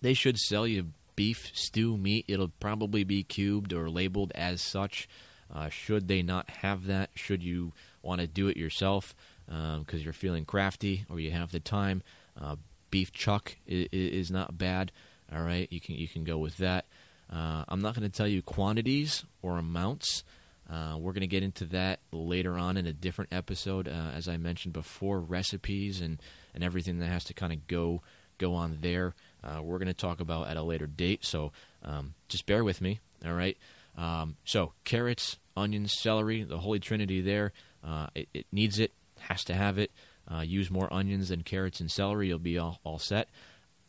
They 0.00 0.14
should 0.14 0.38
sell 0.38 0.66
you 0.66 0.88
beef 1.16 1.50
stew 1.52 1.96
meat. 1.96 2.24
It'll 2.28 2.48
probably 2.48 3.04
be 3.04 3.22
cubed 3.22 3.72
or 3.72 3.90
labeled 3.90 4.32
as 4.34 4.62
such. 4.62 5.08
Uh, 5.52 5.68
should 5.68 6.08
they 6.08 6.22
not 6.22 6.48
have 6.48 6.86
that? 6.86 7.10
Should 7.14 7.42
you 7.42 7.72
want 8.02 8.20
to 8.20 8.26
do 8.26 8.48
it 8.48 8.56
yourself 8.56 9.14
because 9.46 9.76
um, 9.78 9.98
you're 9.98 10.12
feeling 10.12 10.44
crafty 10.44 11.04
or 11.10 11.20
you 11.20 11.30
have 11.32 11.50
the 11.50 11.60
time? 11.60 12.02
Uh, 12.40 12.56
beef 12.90 13.12
chuck 13.12 13.56
is, 13.66 13.88
is, 13.92 14.30
not 14.30 14.56
bad. 14.56 14.92
All 15.32 15.42
right, 15.42 15.68
you 15.70 15.80
can 15.80 15.96
you 15.96 16.08
can 16.08 16.24
go 16.24 16.38
with 16.38 16.56
that. 16.58 16.86
Uh, 17.30 17.64
I'm 17.68 17.80
not 17.80 17.94
going 17.94 18.08
to 18.08 18.16
tell 18.16 18.26
you 18.26 18.42
quantities 18.42 19.24
or 19.42 19.58
amounts. 19.58 20.24
Uh, 20.68 20.96
we're 20.98 21.12
going 21.12 21.22
to 21.22 21.26
get 21.26 21.42
into 21.42 21.64
that 21.66 21.98
later 22.12 22.56
on 22.56 22.76
in 22.76 22.86
a 22.86 22.92
different 22.92 23.32
episode, 23.32 23.88
uh, 23.88 24.10
as 24.14 24.28
I 24.28 24.36
mentioned 24.36 24.72
before, 24.72 25.20
recipes 25.20 26.00
and, 26.00 26.18
and 26.54 26.62
everything 26.62 27.00
that 27.00 27.06
has 27.06 27.24
to 27.24 27.34
kind 27.34 27.52
of 27.52 27.66
go 27.66 28.02
go 28.38 28.54
on 28.54 28.78
there. 28.80 29.14
Uh, 29.42 29.62
we're 29.62 29.78
going 29.78 29.88
to 29.88 29.94
talk 29.94 30.20
about 30.20 30.48
at 30.48 30.56
a 30.56 30.62
later 30.62 30.86
date, 30.86 31.24
so 31.24 31.52
um, 31.84 32.14
just 32.28 32.46
bear 32.46 32.64
with 32.64 32.80
me. 32.80 33.00
All 33.24 33.34
right. 33.34 33.56
Um, 33.96 34.36
so 34.44 34.72
carrots, 34.84 35.38
onions, 35.56 35.92
celery, 35.98 36.42
the 36.42 36.58
holy 36.58 36.80
trinity 36.80 37.20
there. 37.20 37.52
Uh, 37.84 38.08
it, 38.14 38.28
it, 38.34 38.46
needs 38.52 38.78
it, 38.78 38.92
has 39.18 39.44
to 39.44 39.54
have 39.54 39.78
it. 39.78 39.90
Uh, 40.32 40.40
use 40.40 40.70
more 40.70 40.92
onions 40.92 41.30
than 41.30 41.42
carrots 41.42 41.80
and 41.80 41.90
celery, 41.90 42.28
you'll 42.28 42.38
be 42.38 42.58
all, 42.58 42.80
all 42.84 42.98
set. 42.98 43.28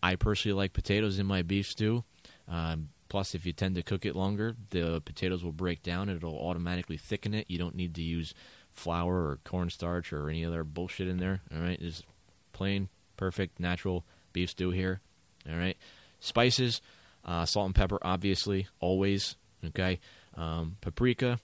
I 0.01 0.15
personally 0.15 0.57
like 0.57 0.73
potatoes 0.73 1.19
in 1.19 1.27
my 1.27 1.43
beef 1.43 1.67
stew. 1.67 2.03
Um, 2.47 2.89
Plus, 3.11 3.35
if 3.35 3.45
you 3.45 3.51
tend 3.51 3.75
to 3.75 3.83
cook 3.83 4.05
it 4.05 4.15
longer, 4.15 4.55
the 4.69 5.01
potatoes 5.03 5.43
will 5.43 5.51
break 5.51 5.83
down 5.83 6.07
and 6.07 6.15
it'll 6.15 6.39
automatically 6.39 6.95
thicken 6.95 7.33
it. 7.33 7.45
You 7.49 7.57
don't 7.57 7.75
need 7.75 7.93
to 7.95 8.01
use 8.01 8.33
flour 8.71 9.15
or 9.15 9.39
cornstarch 9.43 10.13
or 10.13 10.29
any 10.29 10.45
other 10.45 10.63
bullshit 10.63 11.09
in 11.09 11.17
there. 11.17 11.41
All 11.53 11.61
right, 11.61 11.77
just 11.77 12.05
plain, 12.53 12.87
perfect, 13.17 13.59
natural 13.59 14.05
beef 14.31 14.51
stew 14.51 14.71
here. 14.71 15.01
All 15.49 15.57
right, 15.57 15.77
spices, 16.19 16.81
uh, 17.25 17.45
salt 17.45 17.67
and 17.67 17.75
pepper, 17.75 17.99
obviously, 18.01 18.67
always. 18.79 19.35
Okay, 19.63 19.99
um, 20.35 20.77
paprika, 20.81 21.39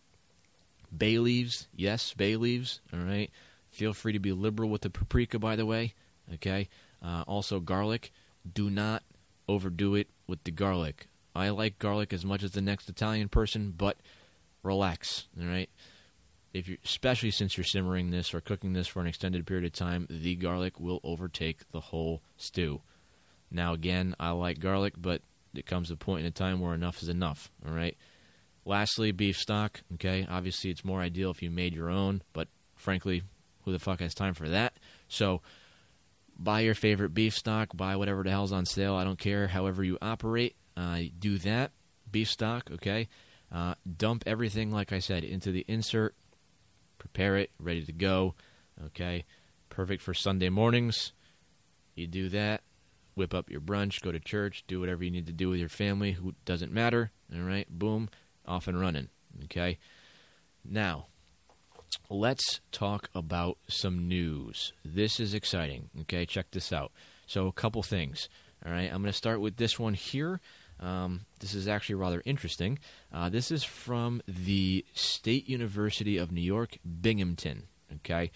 bay 0.96 1.20
leaves, 1.20 1.68
yes, 1.76 2.14
bay 2.14 2.36
leaves. 2.36 2.82
All 2.94 3.00
right, 3.00 3.32
feel 3.70 3.94
free 3.94 4.14
to 4.14 4.20
be 4.20 4.32
liberal 4.32 4.70
with 4.70 4.82
the 4.82 4.90
paprika, 4.90 5.40
by 5.40 5.56
the 5.56 5.66
way. 5.66 5.94
Okay, 6.36 6.70
uh, 7.04 7.24
also 7.28 7.60
garlic. 7.60 8.12
Do 8.52 8.70
not 8.70 9.04
overdo 9.48 9.96
it 9.96 10.08
with 10.28 10.44
the 10.44 10.52
garlic. 10.52 11.08
I 11.36 11.50
like 11.50 11.80
garlic 11.80 12.14
as 12.14 12.26
much 12.26 12.44
as 12.44 12.52
the 12.52 12.62
next 12.62 12.90
Italian 12.90 13.30
person, 13.30 13.74
but 13.78 13.98
relax, 14.64 15.28
all 15.40 15.48
right? 15.48 15.70
If 16.54 16.68
you 16.68 16.78
especially 16.84 17.32
since 17.32 17.58
you're 17.58 17.64
simmering 17.64 18.10
this 18.10 18.34
or 18.34 18.42
cooking 18.42 18.74
this 18.74 18.88
for 18.88 19.00
an 19.00 19.08
extended 19.08 19.46
period 19.46 19.66
of 19.66 19.74
time, 19.74 20.08
the 20.10 20.36
garlic 20.36 20.80
will 20.80 21.00
overtake 21.04 21.70
the 21.72 21.80
whole 21.80 22.24
stew. 22.38 22.82
Now 23.52 23.74
again, 23.74 24.16
I 24.20 24.32
like 24.32 24.60
garlic, 24.60 24.94
but 24.98 25.22
it 25.54 25.66
comes 25.66 25.92
a 25.92 25.96
point 25.96 26.22
in 26.22 26.28
a 26.28 26.32
time 26.32 26.60
where 26.60 26.74
enough 26.74 27.02
is 27.02 27.10
enough, 27.10 27.52
all 27.66 27.74
right? 27.74 27.98
Lastly, 28.66 29.12
beef 29.12 29.38
stock, 29.38 29.82
okay? 29.94 30.28
Obviously, 30.30 30.70
it's 30.70 30.84
more 30.84 31.02
ideal 31.02 31.32
if 31.32 31.42
you 31.42 31.50
made 31.50 31.74
your 31.74 31.90
own, 31.90 32.22
but 32.34 32.50
frankly, 32.76 33.24
who 33.64 33.72
the 33.72 33.80
fuck 33.80 34.02
has 34.02 34.14
time 34.14 34.34
for 34.34 34.50
that? 34.50 34.74
So, 35.08 35.42
buy 36.38 36.62
your 36.62 36.76
favorite 36.76 37.14
beef 37.14 37.34
stock, 37.34 37.70
buy 37.76 37.96
whatever 37.96 38.24
the 38.24 38.30
hell's 38.30 38.52
on 38.52 38.66
sale. 38.66 38.96
I 38.96 39.04
don't 39.04 39.20
care 39.20 39.48
however 39.48 39.84
you 39.84 39.98
operate. 40.02 40.56
Uh, 40.76 41.00
do 41.18 41.38
that, 41.40 41.72
beef 42.12 42.30
stock, 42.30 42.70
okay? 42.72 43.08
Uh, 43.52 43.76
dump 43.98 44.24
everything, 44.28 44.72
like 44.72 44.92
I 44.92 45.00
said, 45.00 45.24
into 45.24 45.52
the 45.52 45.66
insert. 45.68 46.14
Prepare 46.98 47.38
it, 47.38 47.52
ready 47.60 47.84
to 47.84 47.94
go, 47.94 48.36
okay? 48.88 49.24
Perfect 49.70 50.02
for 50.02 50.14
Sunday 50.14 50.50
mornings. 50.50 51.14
You 51.96 52.08
do 52.08 52.30
that, 52.30 52.62
whip 53.18 53.34
up 53.34 53.50
your 53.50 53.62
brunch, 53.62 54.02
go 54.02 54.12
to 54.12 54.20
church, 54.20 54.64
do 54.68 54.80
whatever 54.80 55.04
you 55.04 55.12
need 55.12 55.28
to 55.28 55.34
do 55.34 55.50
with 55.50 55.60
your 55.60 55.70
family. 55.70 56.14
Who 56.14 56.36
doesn't 56.46 56.72
matter, 56.72 57.12
all 57.34 57.42
right? 57.42 57.68
Boom, 57.70 58.10
off 58.46 58.68
and 58.68 58.80
running, 58.80 59.10
okay? 59.46 59.80
Now, 60.64 61.08
let's 62.10 62.62
talk 62.72 63.10
about 63.16 63.58
some 63.68 64.08
news. 64.08 64.74
This 64.86 65.20
is 65.20 65.34
exciting, 65.34 65.90
okay? 66.02 66.26
Check 66.26 66.52
this 66.52 66.72
out. 66.72 66.92
So, 67.26 67.48
a 67.48 67.52
couple 67.52 67.84
things. 67.84 68.30
All 68.66 68.72
right, 68.72 68.92
I'm 68.92 69.02
going 69.02 69.12
to 69.12 69.14
start 69.14 69.40
with 69.40 69.58
this 69.58 69.78
one 69.78 69.94
here. 69.94 70.40
Um, 70.80 71.22
this 71.40 71.54
is 71.54 71.68
actually 71.68 71.96
rather 71.96 72.22
interesting. 72.26 72.80
Uh, 73.14 73.30
this 73.30 73.52
is 73.52 73.64
from 73.64 74.22
the 74.28 74.86
State 74.94 75.48
University 75.48 76.18
of 76.18 76.32
New 76.32 76.42
York, 76.42 76.78
Binghamton. 77.02 77.64
Okay, 77.98 78.32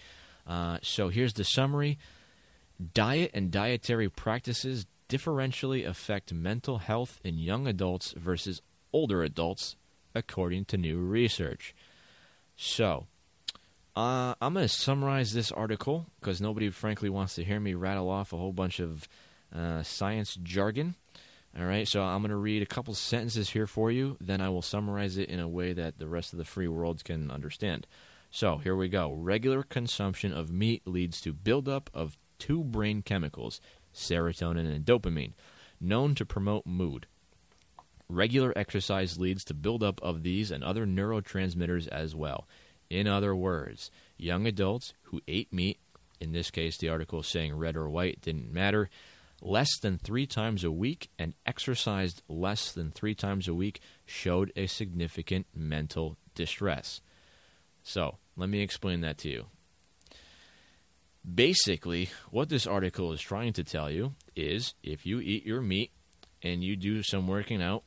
uh, 0.46 0.78
so 0.82 1.08
here's 1.08 1.34
the 1.34 1.44
summary: 1.44 1.98
Diet 2.94 3.30
and 3.34 3.50
dietary 3.50 4.08
practices 4.08 4.86
differentially 5.08 5.86
affect 5.86 6.32
mental 6.32 6.78
health 6.78 7.20
in 7.22 7.38
young 7.38 7.66
adults 7.66 8.12
versus 8.16 8.62
older 8.92 9.22
adults, 9.22 9.76
according 10.14 10.64
to 10.66 10.76
new 10.76 10.98
research. 10.98 11.74
So, 12.56 13.06
uh, 13.94 14.34
I'm 14.40 14.54
going 14.54 14.66
to 14.66 14.72
summarize 14.72 15.32
this 15.32 15.52
article 15.52 16.06
because 16.20 16.40
nobody, 16.40 16.70
frankly, 16.70 17.10
wants 17.10 17.34
to 17.34 17.44
hear 17.44 17.60
me 17.60 17.74
rattle 17.74 18.08
off 18.08 18.32
a 18.32 18.38
whole 18.38 18.52
bunch 18.52 18.80
of 18.80 19.06
uh, 19.54 19.82
science 19.82 20.36
jargon. 20.42 20.94
All 21.58 21.66
right, 21.66 21.86
so 21.86 22.02
I'm 22.02 22.22
going 22.22 22.30
to 22.30 22.36
read 22.36 22.62
a 22.62 22.66
couple 22.66 22.94
sentences 22.94 23.50
here 23.50 23.66
for 23.66 23.90
you, 23.90 24.16
then 24.18 24.40
I 24.40 24.48
will 24.48 24.62
summarize 24.62 25.18
it 25.18 25.28
in 25.28 25.38
a 25.38 25.48
way 25.48 25.74
that 25.74 25.98
the 25.98 26.08
rest 26.08 26.32
of 26.32 26.38
the 26.38 26.46
free 26.46 26.68
world 26.68 27.04
can 27.04 27.30
understand. 27.30 27.86
So 28.30 28.56
here 28.56 28.74
we 28.74 28.88
go. 28.88 29.12
Regular 29.12 29.62
consumption 29.62 30.32
of 30.32 30.50
meat 30.50 30.80
leads 30.86 31.20
to 31.20 31.34
buildup 31.34 31.90
of 31.92 32.16
two 32.42 32.64
brain 32.64 33.02
chemicals, 33.02 33.60
serotonin 33.94 34.66
and 34.66 34.84
dopamine, 34.84 35.32
known 35.80 36.12
to 36.16 36.26
promote 36.26 36.66
mood. 36.66 37.06
Regular 38.08 38.52
exercise 38.58 39.16
leads 39.16 39.44
to 39.44 39.54
buildup 39.54 40.02
of 40.02 40.24
these 40.24 40.50
and 40.50 40.64
other 40.64 40.84
neurotransmitters 40.84 41.86
as 41.86 42.16
well. 42.16 42.48
In 42.90 43.06
other 43.06 43.36
words, 43.36 43.92
young 44.16 44.48
adults 44.48 44.92
who 45.02 45.20
ate 45.28 45.52
meat, 45.52 45.78
in 46.20 46.32
this 46.32 46.50
case 46.50 46.76
the 46.76 46.88
article 46.88 47.22
saying 47.22 47.54
red 47.54 47.76
or 47.76 47.88
white 47.88 48.20
didn't 48.20 48.52
matter, 48.52 48.90
less 49.40 49.78
than 49.78 49.98
three 49.98 50.26
times 50.26 50.64
a 50.64 50.72
week 50.72 51.10
and 51.20 51.34
exercised 51.46 52.22
less 52.28 52.72
than 52.72 52.90
three 52.90 53.14
times 53.14 53.46
a 53.46 53.54
week 53.54 53.80
showed 54.04 54.50
a 54.56 54.66
significant 54.66 55.46
mental 55.54 56.16
distress. 56.34 57.00
So, 57.84 58.18
let 58.36 58.48
me 58.48 58.62
explain 58.62 59.00
that 59.02 59.18
to 59.18 59.28
you. 59.28 59.46
Basically, 61.22 62.10
what 62.30 62.48
this 62.48 62.66
article 62.66 63.12
is 63.12 63.20
trying 63.20 63.52
to 63.54 63.64
tell 63.64 63.90
you 63.90 64.14
is 64.34 64.74
if 64.82 65.06
you 65.06 65.20
eat 65.20 65.46
your 65.46 65.60
meat 65.60 65.92
and 66.42 66.64
you 66.64 66.74
do 66.76 67.02
some 67.02 67.28
working 67.28 67.62
out, 67.62 67.84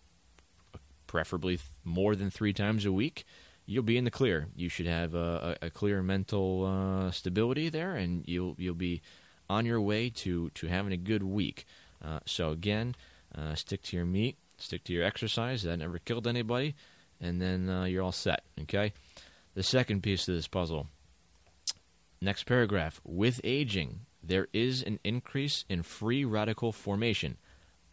preferably 1.07 1.59
more 1.83 2.15
than 2.15 2.29
three 2.29 2.53
times 2.53 2.85
a 2.85 2.91
week, 2.91 3.25
you'll 3.65 3.83
be 3.83 3.97
in 3.97 4.05
the 4.05 4.11
clear. 4.11 4.47
You 4.55 4.69
should 4.69 4.87
have 4.87 5.15
a, 5.15 5.57
a 5.61 5.69
clear 5.69 6.01
mental 6.01 6.65
uh, 6.65 7.11
stability 7.11 7.69
there, 7.69 7.95
and 7.95 8.23
you'll 8.25 8.55
you'll 8.57 8.73
be 8.73 9.01
on 9.49 9.65
your 9.65 9.81
way 9.81 10.09
to, 10.09 10.49
to 10.51 10.67
having 10.67 10.93
a 10.93 10.97
good 10.97 11.23
week. 11.23 11.65
Uh, 12.03 12.19
so, 12.25 12.49
again, 12.49 12.95
uh, 13.33 13.55
stick 13.55 13.81
to 13.83 13.97
your 13.97 14.05
meat, 14.05 14.37
stick 14.57 14.83
to 14.85 14.93
your 14.93 15.03
exercise. 15.03 15.63
That 15.63 15.77
never 15.77 15.99
killed 15.99 16.27
anybody. 16.27 16.75
And 17.21 17.41
then 17.41 17.69
uh, 17.69 17.85
you're 17.85 18.03
all 18.03 18.11
set. 18.11 18.43
Okay? 18.61 18.93
The 19.53 19.63
second 19.63 20.03
piece 20.03 20.27
of 20.27 20.35
this 20.35 20.47
puzzle. 20.47 20.87
Next 22.21 22.45
paragraph. 22.45 23.01
With 23.03 23.41
aging, 23.43 24.01
there 24.23 24.47
is 24.53 24.81
an 24.81 24.99
increase 25.03 25.65
in 25.69 25.83
free 25.83 26.25
radical 26.25 26.71
formation. 26.71 27.37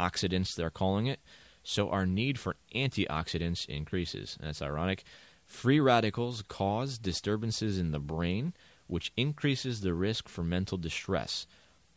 Oxidants, 0.00 0.54
they're 0.54 0.70
calling 0.70 1.06
it. 1.06 1.20
So 1.62 1.90
our 1.90 2.06
need 2.06 2.38
for 2.38 2.56
antioxidants 2.74 3.66
increases. 3.66 4.38
That's 4.40 4.62
ironic. 4.62 5.04
Free 5.44 5.80
radicals 5.80 6.42
cause 6.48 6.98
disturbances 6.98 7.78
in 7.78 7.90
the 7.90 8.00
brain, 8.00 8.54
which 8.86 9.12
increases 9.16 9.80
the 9.80 9.94
risk 9.94 10.28
for 10.28 10.42
mental 10.42 10.78
distress. 10.78 11.46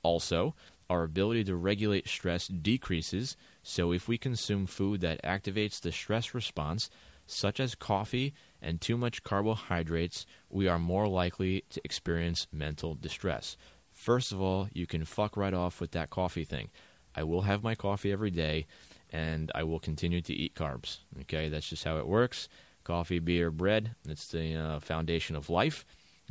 Also, 0.04 0.56
our 0.90 1.04
ability 1.04 1.44
to 1.46 1.56
regulate 1.56 2.08
stress 2.08 2.48
decreases, 2.48 3.36
so 3.64 3.92
if 3.92 4.08
we 4.08 4.18
consume 4.18 4.68
food 4.68 5.02
that 5.02 5.24
activates 5.24 5.80
the 5.82 5.92
stress 5.92 6.34
response, 6.34 6.90
such 7.26 7.60
as 7.60 7.74
coffee 7.74 8.34
and 8.62 8.82
too 8.82 8.98
much 8.98 9.24
carbohydrates, 9.24 10.26
we 10.50 10.68
are 10.68 10.80
more 10.80 11.08
likely 11.08 11.64
to 11.70 11.82
experience 11.84 12.48
mental 12.52 12.96
distress. 12.96 13.58
First 13.92 14.32
of 14.32 14.42
all, 14.42 14.68
you 14.74 14.86
can 14.86 15.06
fuck 15.06 15.38
right 15.38 15.54
off 15.54 15.80
with 15.80 15.92
that 15.92 16.10
coffee 16.10 16.44
thing. 16.44 16.70
I 17.16 17.24
will 17.24 17.44
have 17.44 17.64
my 17.64 17.76
coffee 17.76 18.12
every 18.12 18.32
day, 18.32 18.68
and 19.12 19.52
I 19.56 19.64
will 19.64 19.80
continue 19.80 20.22
to 20.22 20.34
eat 20.34 20.56
carbs. 20.56 21.00
Okay, 21.22 21.48
that's 21.48 21.70
just 21.70 21.86
how 21.86 21.98
it 21.98 22.08
works. 22.08 22.50
Coffee, 22.84 23.20
beer, 23.20 23.52
bread. 23.52 23.96
That's 24.04 24.28
the 24.28 24.56
uh, 24.56 24.80
foundation 24.80 25.36
of 25.36 25.50
life. 25.50 25.86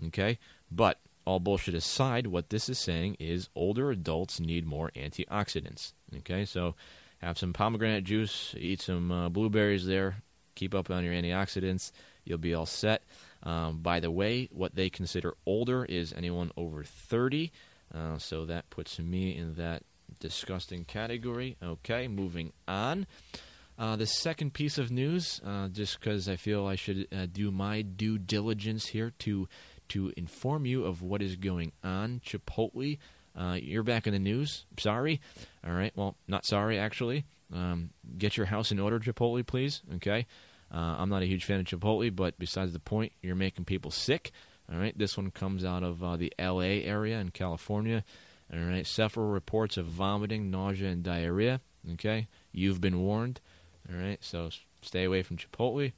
Okay, 0.06 0.38
but 0.70 1.00
all 1.24 1.40
bullshit 1.40 1.74
aside, 1.74 2.26
what 2.26 2.50
this 2.50 2.68
is 2.68 2.78
saying 2.78 3.16
is 3.18 3.48
older 3.54 3.90
adults 3.90 4.40
need 4.40 4.66
more 4.66 4.90
antioxidants. 4.94 5.92
Okay, 6.18 6.44
so 6.44 6.74
have 7.18 7.38
some 7.38 7.52
pomegranate 7.52 8.04
juice, 8.04 8.54
eat 8.58 8.82
some 8.82 9.10
uh, 9.10 9.28
blueberries 9.30 9.86
there, 9.86 10.16
keep 10.54 10.74
up 10.74 10.90
on 10.90 11.04
your 11.04 11.14
antioxidants, 11.14 11.92
you'll 12.24 12.38
be 12.38 12.54
all 12.54 12.66
set. 12.66 13.02
Um, 13.42 13.78
by 13.78 14.00
the 14.00 14.10
way, 14.10 14.48
what 14.52 14.74
they 14.74 14.90
consider 14.90 15.34
older 15.46 15.84
is 15.84 16.12
anyone 16.12 16.50
over 16.56 16.82
30, 16.82 17.52
uh, 17.94 18.18
so 18.18 18.44
that 18.46 18.70
puts 18.70 18.98
me 18.98 19.36
in 19.36 19.54
that 19.54 19.82
disgusting 20.20 20.84
category. 20.84 21.56
Okay, 21.62 22.08
moving 22.08 22.52
on. 22.66 23.06
Uh, 23.78 23.96
the 23.96 24.06
second 24.06 24.52
piece 24.54 24.78
of 24.78 24.90
news, 24.90 25.40
uh, 25.44 25.68
just 25.68 25.98
because 25.98 26.28
I 26.28 26.36
feel 26.36 26.66
I 26.66 26.76
should 26.76 27.08
uh, 27.12 27.26
do 27.30 27.50
my 27.50 27.82
due 27.82 28.18
diligence 28.18 28.86
here 28.86 29.12
to 29.20 29.48
to 29.88 30.12
inform 30.16 30.64
you 30.64 30.84
of 30.84 31.02
what 31.02 31.20
is 31.20 31.36
going 31.36 31.72
on. 31.82 32.20
Chipotle, 32.24 32.98
uh, 33.36 33.58
you're 33.60 33.82
back 33.82 34.06
in 34.06 34.12
the 34.12 34.18
news. 34.18 34.64
Sorry. 34.78 35.20
All 35.66 35.72
right. 35.72 35.92
Well, 35.94 36.16
not 36.28 36.46
sorry 36.46 36.78
actually. 36.78 37.24
Um, 37.52 37.90
get 38.16 38.36
your 38.36 38.46
house 38.46 38.72
in 38.72 38.78
order, 38.78 38.98
Chipotle, 38.98 39.46
please. 39.46 39.82
Okay. 39.96 40.26
Uh, 40.72 40.96
I'm 40.98 41.08
not 41.08 41.22
a 41.22 41.26
huge 41.26 41.44
fan 41.44 41.60
of 41.60 41.66
Chipotle, 41.66 42.14
but 42.14 42.38
besides 42.38 42.72
the 42.72 42.80
point, 42.80 43.12
you're 43.22 43.34
making 43.34 43.64
people 43.64 43.90
sick. 43.90 44.32
All 44.72 44.78
right. 44.78 44.96
This 44.96 45.16
one 45.16 45.30
comes 45.30 45.64
out 45.64 45.82
of 45.82 46.02
uh, 46.02 46.16
the 46.16 46.32
L.A. 46.38 46.84
area 46.84 47.18
in 47.18 47.30
California. 47.30 48.04
All 48.52 48.60
right. 48.60 48.86
Several 48.86 49.26
reports 49.26 49.76
of 49.76 49.86
vomiting, 49.86 50.50
nausea, 50.50 50.88
and 50.88 51.02
diarrhea. 51.02 51.60
Okay. 51.92 52.28
You've 52.52 52.80
been 52.80 53.00
warned. 53.00 53.40
All 53.90 53.98
right. 53.98 54.18
So 54.22 54.50
stay 54.82 55.04
away 55.04 55.22
from 55.22 55.36
Chipotle. 55.36 55.92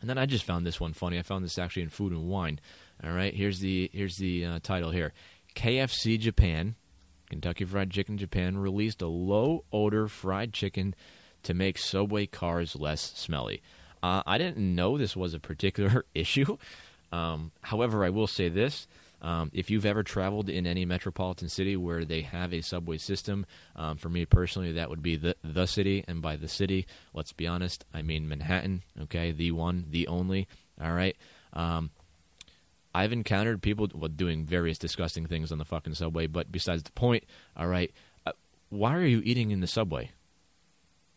And 0.00 0.10
then 0.10 0.18
I 0.18 0.26
just 0.26 0.44
found 0.44 0.66
this 0.66 0.78
one 0.78 0.92
funny. 0.92 1.18
I 1.18 1.22
found 1.22 1.44
this 1.44 1.58
actually 1.58 1.82
in 1.82 1.88
Food 1.88 2.12
and 2.12 2.28
Wine. 2.28 2.60
All 3.02 3.12
right, 3.12 3.34
here's 3.34 3.60
the 3.60 3.90
here's 3.92 4.18
the 4.18 4.44
uh, 4.44 4.58
title 4.62 4.90
here. 4.90 5.14
KFC 5.56 6.18
Japan, 6.18 6.74
Kentucky 7.30 7.64
Fried 7.64 7.90
Chicken 7.90 8.18
Japan 8.18 8.58
released 8.58 9.00
a 9.02 9.06
low 9.06 9.64
odor 9.72 10.06
fried 10.08 10.52
chicken 10.52 10.94
to 11.44 11.54
make 11.54 11.78
subway 11.78 12.26
cars 12.26 12.76
less 12.76 13.12
smelly. 13.14 13.62
Uh, 14.02 14.22
I 14.26 14.36
didn't 14.36 14.58
know 14.58 14.98
this 14.98 15.16
was 15.16 15.32
a 15.32 15.40
particular 15.40 16.04
issue. 16.14 16.58
Um, 17.12 17.52
however, 17.62 18.04
I 18.04 18.10
will 18.10 18.26
say 18.26 18.48
this. 18.48 18.86
Um, 19.22 19.50
if 19.54 19.70
you've 19.70 19.86
ever 19.86 20.02
traveled 20.02 20.50
in 20.50 20.66
any 20.66 20.84
metropolitan 20.84 21.48
city 21.48 21.78
where 21.78 22.04
they 22.04 22.20
have 22.20 22.52
a 22.52 22.60
subway 22.60 22.98
system, 22.98 23.46
um, 23.74 23.96
for 23.96 24.10
me 24.10 24.26
personally, 24.26 24.72
that 24.72 24.90
would 24.90 25.02
be 25.02 25.16
the 25.16 25.34
the 25.42 25.64
city, 25.64 26.04
and 26.06 26.20
by 26.20 26.36
the 26.36 26.48
city, 26.48 26.86
let's 27.14 27.32
be 27.32 27.46
honest, 27.46 27.86
I 27.94 28.02
mean 28.02 28.28
Manhattan. 28.28 28.82
Okay, 29.04 29.32
the 29.32 29.52
one, 29.52 29.86
the 29.88 30.06
only. 30.08 30.46
All 30.78 30.92
right. 30.92 31.16
Um, 31.54 31.90
I've 32.94 33.12
encountered 33.12 33.62
people 33.62 33.88
well, 33.94 34.08
doing 34.08 34.44
various 34.44 34.76
disgusting 34.76 35.26
things 35.26 35.50
on 35.50 35.56
the 35.58 35.64
fucking 35.64 35.94
subway, 35.94 36.26
but 36.26 36.52
besides 36.52 36.82
the 36.82 36.92
point, 36.92 37.24
all 37.56 37.66
right, 37.66 37.92
uh, 38.26 38.32
why 38.68 38.94
are 38.94 39.06
you 39.06 39.22
eating 39.24 39.50
in 39.50 39.60
the 39.60 39.66
subway? 39.66 40.10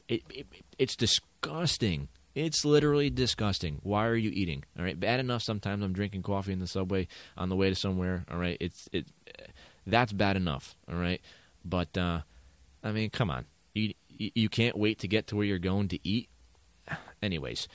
It, 0.08 0.24
it, 0.30 0.48
it's 0.78 0.96
disgusting. 0.96 2.08
It's 2.36 2.64
literally 2.64 3.10
disgusting. 3.10 3.80
Why 3.84 4.06
are 4.06 4.16
you 4.16 4.30
eating? 4.32 4.64
All 4.78 4.86
right, 4.86 5.00
bad 5.00 5.20
enough. 5.20 5.42
Sometimes 5.42 5.84
I'm 5.84 5.94
drinking 5.94 6.24
coffee 6.24 6.54
in 6.54 6.60
the 6.60 6.68
subway 6.68 7.08
on 7.36 7.50
the 7.50 7.56
way 7.56 7.70
to 7.70 7.76
somewhere. 7.76 8.26
All 8.30 8.38
right, 8.38 8.58
it's 8.60 8.88
it. 8.92 9.08
That's 9.86 10.14
bad 10.14 10.38
enough. 10.38 10.76
All 10.90 10.98
right, 10.98 11.22
but 11.66 11.98
uh, 11.98 12.22
I 12.84 12.92
mean, 12.92 13.10
come 13.10 13.30
on. 13.32 13.46
You 13.74 13.94
you 14.18 14.50
can't 14.50 14.78
wait 14.78 15.00
to 15.00 15.08
get 15.08 15.28
to 15.28 15.36
where 15.36 15.46
you're 15.46 15.60
going 15.60 15.88
to 15.90 16.00
eat. 16.08 16.30
Anyways, 17.22 17.68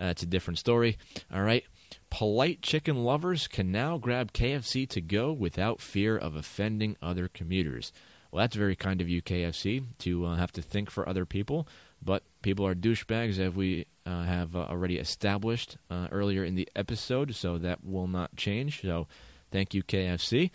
uh, 0.00 0.06
it's 0.06 0.22
a 0.22 0.26
different 0.26 0.58
story. 0.58 0.98
All 1.32 1.42
right. 1.42 1.64
Polite 2.10 2.62
chicken 2.62 3.04
lovers 3.04 3.48
can 3.48 3.72
now 3.72 3.98
grab 3.98 4.32
KFC 4.32 4.88
to 4.90 5.00
go 5.00 5.32
without 5.32 5.80
fear 5.80 6.16
of 6.16 6.36
offending 6.36 6.96
other 7.00 7.28
commuters. 7.28 7.92
Well, 8.30 8.42
that's 8.42 8.56
very 8.56 8.76
kind 8.76 9.00
of 9.00 9.08
you, 9.08 9.22
KFC, 9.22 9.84
to 9.98 10.26
uh, 10.26 10.36
have 10.36 10.52
to 10.52 10.62
think 10.62 10.90
for 10.90 11.08
other 11.08 11.24
people. 11.24 11.66
But 12.02 12.22
people 12.42 12.66
are 12.66 12.74
douchebags, 12.74 13.38
as 13.38 13.54
we 13.54 13.86
uh, 14.06 14.22
have 14.22 14.54
uh, 14.54 14.60
already 14.60 14.98
established 14.98 15.78
uh, 15.90 16.08
earlier 16.12 16.44
in 16.44 16.54
the 16.54 16.68
episode, 16.76 17.34
so 17.34 17.58
that 17.58 17.84
will 17.84 18.06
not 18.06 18.36
change. 18.36 18.82
So 18.82 19.08
thank 19.50 19.74
you, 19.74 19.82
KFC. 19.82 20.50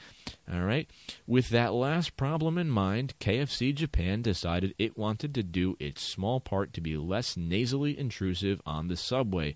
All 0.51 0.61
right. 0.61 0.89
With 1.27 1.49
that 1.49 1.73
last 1.73 2.15
problem 2.15 2.57
in 2.57 2.69
mind, 2.69 3.15
KFC 3.19 3.73
Japan 3.73 4.21
decided 4.21 4.75
it 4.77 4.97
wanted 4.97 5.33
to 5.35 5.43
do 5.43 5.75
its 5.79 6.01
small 6.01 6.39
part 6.39 6.73
to 6.73 6.81
be 6.81 6.95
less 6.95 7.35
nasally 7.35 7.97
intrusive 7.97 8.61
on 8.65 8.87
the 8.87 8.97
subway 8.97 9.55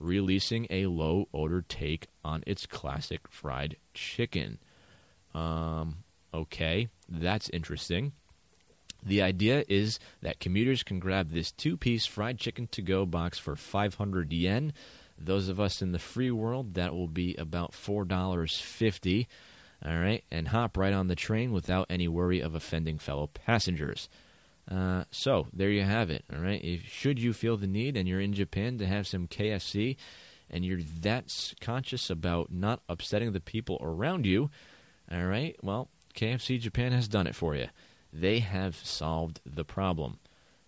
releasing 0.00 0.66
a 0.70 0.86
low 0.86 1.28
odor 1.34 1.64
take 1.68 2.06
on 2.24 2.42
its 2.46 2.66
classic 2.66 3.28
fried 3.28 3.76
chicken. 3.94 4.58
Um, 5.34 6.04
okay, 6.32 6.88
that's 7.08 7.48
interesting. 7.50 8.12
The 9.02 9.22
idea 9.22 9.64
is 9.68 9.98
that 10.22 10.40
commuters 10.40 10.82
can 10.82 10.98
grab 10.98 11.30
this 11.30 11.52
two 11.52 11.76
piece 11.76 12.06
fried 12.06 12.38
chicken 12.38 12.66
to 12.68 12.82
go 12.82 13.06
box 13.06 13.38
for 13.38 13.54
500 13.54 14.32
yen. 14.32 14.72
Those 15.16 15.48
of 15.48 15.60
us 15.60 15.82
in 15.82 15.92
the 15.92 15.98
free 15.98 16.30
world, 16.30 16.74
that 16.74 16.94
will 16.94 17.08
be 17.08 17.34
about 17.36 17.72
$4.50. 17.72 19.26
All 19.84 19.96
right, 19.96 20.24
and 20.30 20.48
hop 20.48 20.76
right 20.76 20.92
on 20.92 21.06
the 21.06 21.14
train 21.14 21.52
without 21.52 21.86
any 21.88 22.08
worry 22.08 22.40
of 22.40 22.56
offending 22.56 22.98
fellow 22.98 23.28
passengers. 23.28 24.08
Uh, 24.70 25.04
so 25.10 25.46
there 25.52 25.70
you 25.70 25.82
have 25.82 26.10
it. 26.10 26.24
All 26.32 26.40
right. 26.40 26.62
If, 26.62 26.86
should 26.88 27.18
you 27.18 27.32
feel 27.32 27.56
the 27.56 27.66
need 27.66 27.96
and 27.96 28.08
you're 28.08 28.20
in 28.20 28.34
Japan 28.34 28.78
to 28.78 28.86
have 28.86 29.06
some 29.06 29.26
KFC, 29.26 29.96
and 30.50 30.64
you're 30.64 30.82
that 31.00 31.54
conscious 31.60 32.10
about 32.10 32.50
not 32.50 32.80
upsetting 32.88 33.32
the 33.32 33.40
people 33.40 33.78
around 33.80 34.26
you, 34.26 34.50
all 35.10 35.24
right. 35.24 35.56
Well, 35.62 35.88
KFC 36.18 36.58
Japan 36.58 36.90
has 36.90 37.06
done 37.06 37.28
it 37.28 37.36
for 37.36 37.54
you. 37.54 37.68
They 38.12 38.40
have 38.40 38.74
solved 38.74 39.40
the 39.46 39.64
problem. 39.64 40.18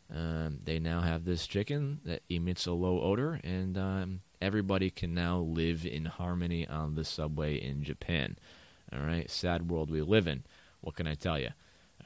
Um, 0.08 0.60
they 0.62 0.78
now 0.78 1.00
have 1.00 1.24
this 1.24 1.48
chicken 1.48 1.98
that 2.04 2.22
emits 2.28 2.66
a 2.66 2.72
low 2.72 3.00
odor, 3.00 3.40
and 3.42 3.76
um, 3.76 4.20
everybody 4.40 4.90
can 4.90 5.12
now 5.12 5.40
live 5.40 5.84
in 5.84 6.04
harmony 6.04 6.68
on 6.68 6.94
the 6.94 7.02
subway 7.02 7.56
in 7.56 7.82
Japan. 7.82 8.38
All 8.92 9.00
right, 9.00 9.28
sad 9.28 9.68
world 9.68 9.90
we 9.90 10.02
live 10.02 10.28
in. 10.28 10.44
What 10.82 10.94
can 10.94 11.08
I 11.08 11.14
tell 11.14 11.38
you? 11.38 11.48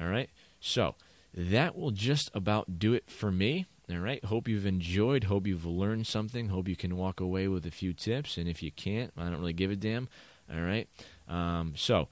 All 0.00 0.08
right, 0.08 0.30
so 0.58 0.94
that 1.34 1.76
will 1.76 1.90
just 1.90 2.30
about 2.32 2.78
do 2.78 2.94
it 2.94 3.10
for 3.10 3.30
me. 3.30 3.66
All 3.90 3.98
right. 3.98 4.24
Hope 4.24 4.48
you've 4.48 4.64
enjoyed. 4.64 5.24
Hope 5.24 5.46
you've 5.46 5.66
learned 5.66 6.06
something. 6.06 6.48
Hope 6.48 6.68
you 6.68 6.76
can 6.76 6.96
walk 6.96 7.20
away 7.20 7.48
with 7.48 7.66
a 7.66 7.70
few 7.70 7.92
tips. 7.92 8.38
And 8.38 8.48
if 8.48 8.62
you 8.62 8.72
can't, 8.72 9.12
I 9.14 9.24
don't 9.24 9.40
really 9.40 9.52
give 9.52 9.70
a 9.70 9.76
damn. 9.76 10.08
All 10.50 10.62
right. 10.62 10.88
Um, 11.28 11.74
so, 11.76 12.08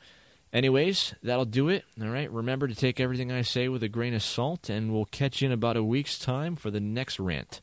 anyways, 0.52 1.14
that'll 1.22 1.44
do 1.44 1.68
it. 1.68 1.84
All 2.00 2.08
right. 2.08 2.30
Remember 2.30 2.68
to 2.68 2.74
take 2.74 3.00
everything 3.00 3.32
I 3.32 3.42
say 3.42 3.68
with 3.68 3.82
a 3.82 3.88
grain 3.88 4.14
of 4.14 4.22
salt, 4.22 4.68
and 4.68 4.92
we'll 4.92 5.06
catch 5.06 5.42
you 5.42 5.46
in 5.46 5.52
about 5.52 5.76
a 5.76 5.84
week's 5.84 6.18
time 6.18 6.56
for 6.56 6.70
the 6.70 6.80
next 6.80 7.18
rant. 7.18 7.60